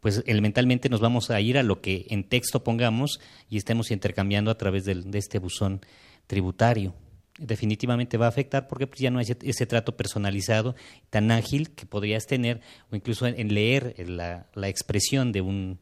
[0.00, 4.50] pues elementalmente nos vamos a ir a lo que en texto pongamos y estemos intercambiando
[4.50, 5.80] a través de este buzón
[6.26, 6.94] tributario.
[7.38, 10.74] Definitivamente va a afectar porque pues, ya no hay ese, ese, trato personalizado
[11.08, 15.78] tan ágil que podrías tener o incluso en, en leer la, la, expresión de un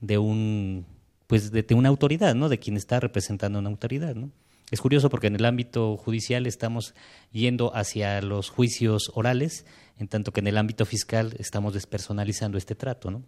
[0.00, 0.86] de un
[1.32, 2.50] pues de, de, una autoridad, ¿no?
[2.50, 4.30] De quien está representando una autoridad, ¿no?
[4.70, 6.94] Es curioso porque en el ámbito judicial estamos
[7.30, 9.64] yendo hacia los juicios orales,
[9.98, 13.22] en tanto que en el ámbito fiscal estamos despersonalizando este trato, ¿no?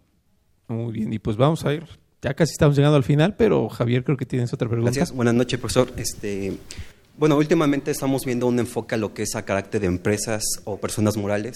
[0.67, 1.87] Muy bien, y pues vamos a ir.
[2.21, 4.91] Ya casi estamos llegando al final, pero Javier, creo que tienes otra pregunta.
[4.91, 5.11] Gracias.
[5.11, 5.91] Buenas noches, profesor.
[5.97, 6.55] Este,
[7.17, 10.77] bueno, últimamente estamos viendo un enfoque a lo que es a carácter de empresas o
[10.77, 11.55] personas morales.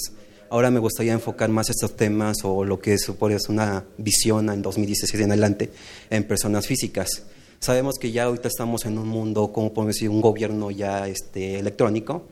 [0.51, 3.09] Ahora me gustaría enfocar más estos temas o lo que es
[3.49, 5.69] una visión en 2016 en adelante
[6.09, 7.23] en personas físicas.
[7.59, 11.59] Sabemos que ya ahorita estamos en un mundo, como podemos decir, un gobierno ya este,
[11.59, 12.25] electrónico.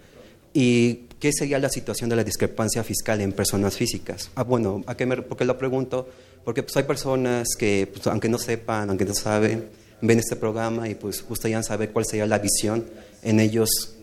[0.53, 4.31] ¿Y qué sería la situación de la discrepancia fiscal en personas físicas?
[4.33, 6.07] Ah, bueno, ¿a qué me, ¿por qué lo pregunto?
[6.43, 9.69] Porque pues, hay personas que, pues, aunque no sepan, aunque no saben,
[10.01, 12.85] ven este programa y pues gustarían saber cuál sería la visión
[13.21, 13.95] en ellos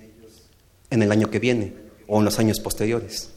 [0.90, 1.72] en el año que viene
[2.06, 3.33] o en los años posteriores.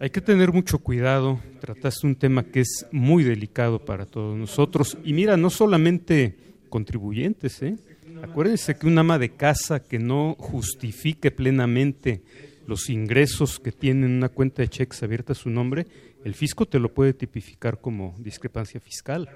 [0.00, 4.96] Hay que tener mucho cuidado, trataste un tema que es muy delicado para todos nosotros.
[5.02, 6.36] Y mira, no solamente
[6.68, 7.76] contribuyentes, ¿eh?
[8.22, 12.22] acuérdense que un ama de casa que no justifique plenamente
[12.68, 15.86] los ingresos que tiene en una cuenta de cheques abierta a su nombre,
[16.24, 19.28] el fisco te lo puede tipificar como discrepancia fiscal.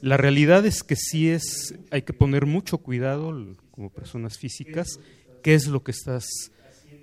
[0.00, 4.98] La realidad es que sí es, hay que poner mucho cuidado como personas físicas,
[5.42, 6.50] qué es lo que estás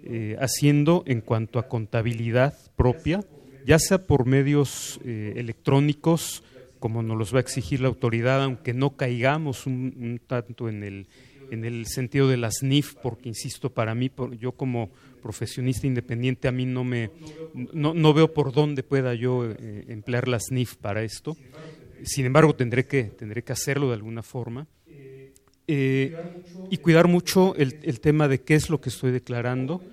[0.03, 3.23] eh, haciendo en cuanto a contabilidad propia,
[3.65, 6.43] ya sea por medios eh, electrónicos,
[6.79, 11.07] como nos los va a exigir la autoridad, aunque no caigamos un, tanto en el
[11.51, 16.51] en el sentido de las NIF, porque insisto, para mí, yo como profesionista independiente, a
[16.51, 17.09] mí no me
[17.53, 21.35] no, veo por dónde pueda yo eh, emplear las NIF para esto.
[22.03, 24.67] Sin embargo, tendré que, tendré que hacerlo de alguna forma.
[25.72, 26.17] Eh,
[26.67, 29.84] y cuidar mucho el, el, tema de qué es lo que estoy declarando.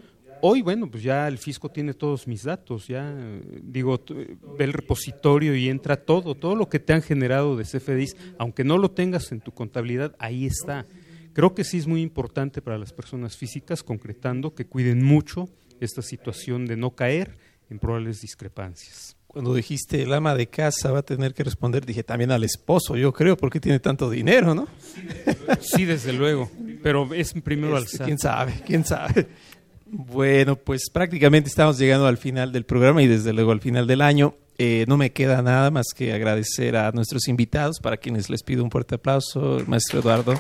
[0.41, 3.15] Hoy, bueno, pues ya el fisco tiene todos mis datos, ya
[3.63, 4.03] digo,
[4.43, 8.65] ve el repositorio y entra todo, todo lo que te han generado de CFDIs, aunque
[8.65, 10.87] no lo tengas en tu contabilidad, ahí está.
[11.35, 15.51] Creo que sí es muy importante para las personas físicas, concretando, que cuiden mucho
[15.81, 17.37] esta situación de no caer
[17.69, 19.16] en probables discrepancias.
[19.37, 22.97] Cuando dijiste el ama de casa va a tener que responder, dije también al esposo,
[22.97, 24.67] yo creo, porque tiene tanto dinero, ¿no?
[25.61, 26.51] Sí, desde luego,
[26.83, 28.55] pero es primero al este, ¿Quién sabe?
[28.65, 29.27] ¿Quién sabe?
[29.85, 34.01] Bueno, pues prácticamente estamos llegando al final del programa y desde luego al final del
[34.01, 34.37] año.
[34.57, 38.65] Eh, no me queda nada más que agradecer a nuestros invitados, para quienes les pido
[38.65, 40.35] un fuerte aplauso, el maestro Eduardo.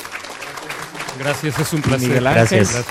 [1.19, 2.09] Gracias, es un placer.
[2.09, 2.65] Miguel Ángel.
[2.65, 2.87] Gracias.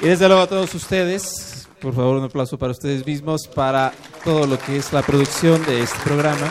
[0.00, 1.53] Y desde luego a todos ustedes,
[1.84, 3.92] por favor un aplauso para ustedes mismos, para
[4.24, 6.50] todo lo que es la producción de este programa.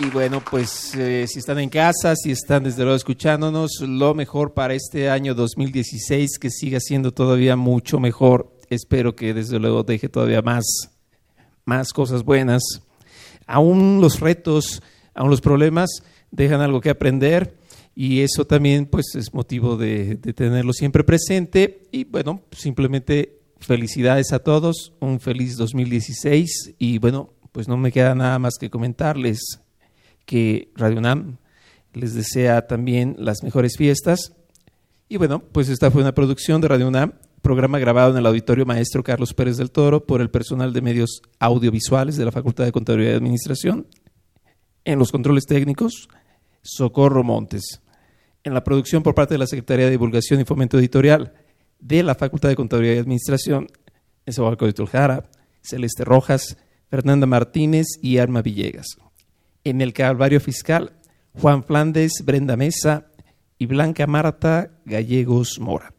[0.00, 4.54] Y bueno, pues eh, si están en casa, si están desde luego escuchándonos, lo mejor
[4.54, 8.52] para este año 2016, que siga siendo todavía mucho mejor.
[8.70, 10.64] Espero que desde luego deje todavía más,
[11.64, 12.60] más cosas buenas.
[13.46, 14.82] Aún los retos,
[15.14, 16.02] aún los problemas,
[16.32, 17.56] dejan algo que aprender
[17.98, 21.88] y eso también pues es motivo de, tenerlo siempre presente.
[21.90, 28.14] Y bueno, simplemente felicidades a todos, un feliz 2016 y bueno, pues no me queda
[28.14, 29.62] nada más que comentarles
[30.26, 31.38] que Radio UNAM
[31.94, 34.34] les desea también las mejores fiestas.
[35.08, 38.66] Y bueno, pues esta fue una producción de Radio UNAM programa grabado en el Auditorio
[38.66, 42.72] Maestro Carlos Pérez del Toro por el personal de medios audiovisuales de la Facultad de
[42.72, 43.86] Contaduría y Administración.
[44.84, 46.08] En los controles técnicos,
[46.60, 47.80] Socorro Montes.
[48.46, 51.32] En la producción por parte de la Secretaría de Divulgación y Fomento Editorial
[51.80, 53.66] de la Facultad de Contaduría y Administración,
[54.24, 55.24] Esabalco de Tuljara,
[55.62, 56.56] Celeste Rojas,
[56.88, 58.98] Fernanda Martínez y Arma Villegas.
[59.64, 60.92] En el Calvario Fiscal,
[61.32, 63.08] Juan Flandes, Brenda Mesa
[63.58, 65.92] y Blanca Marta Gallegos Mora.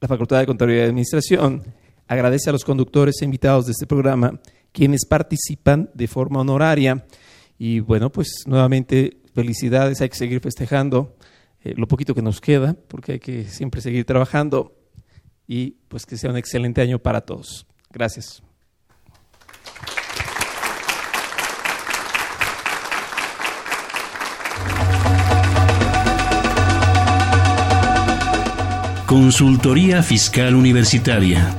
[0.00, 1.64] La Facultad de Contaduría y Administración
[2.06, 4.38] agradece a los conductores e invitados de este programa,
[4.70, 7.04] quienes participan de forma honoraria
[7.58, 11.16] y bueno, pues nuevamente felicidades, hay que seguir festejando
[11.64, 14.76] eh, lo poquito que nos queda, porque hay que siempre seguir trabajando
[15.46, 17.66] y pues que sea un excelente año para todos.
[17.90, 18.42] Gracias.
[29.06, 31.58] Consultoría Fiscal Universitaria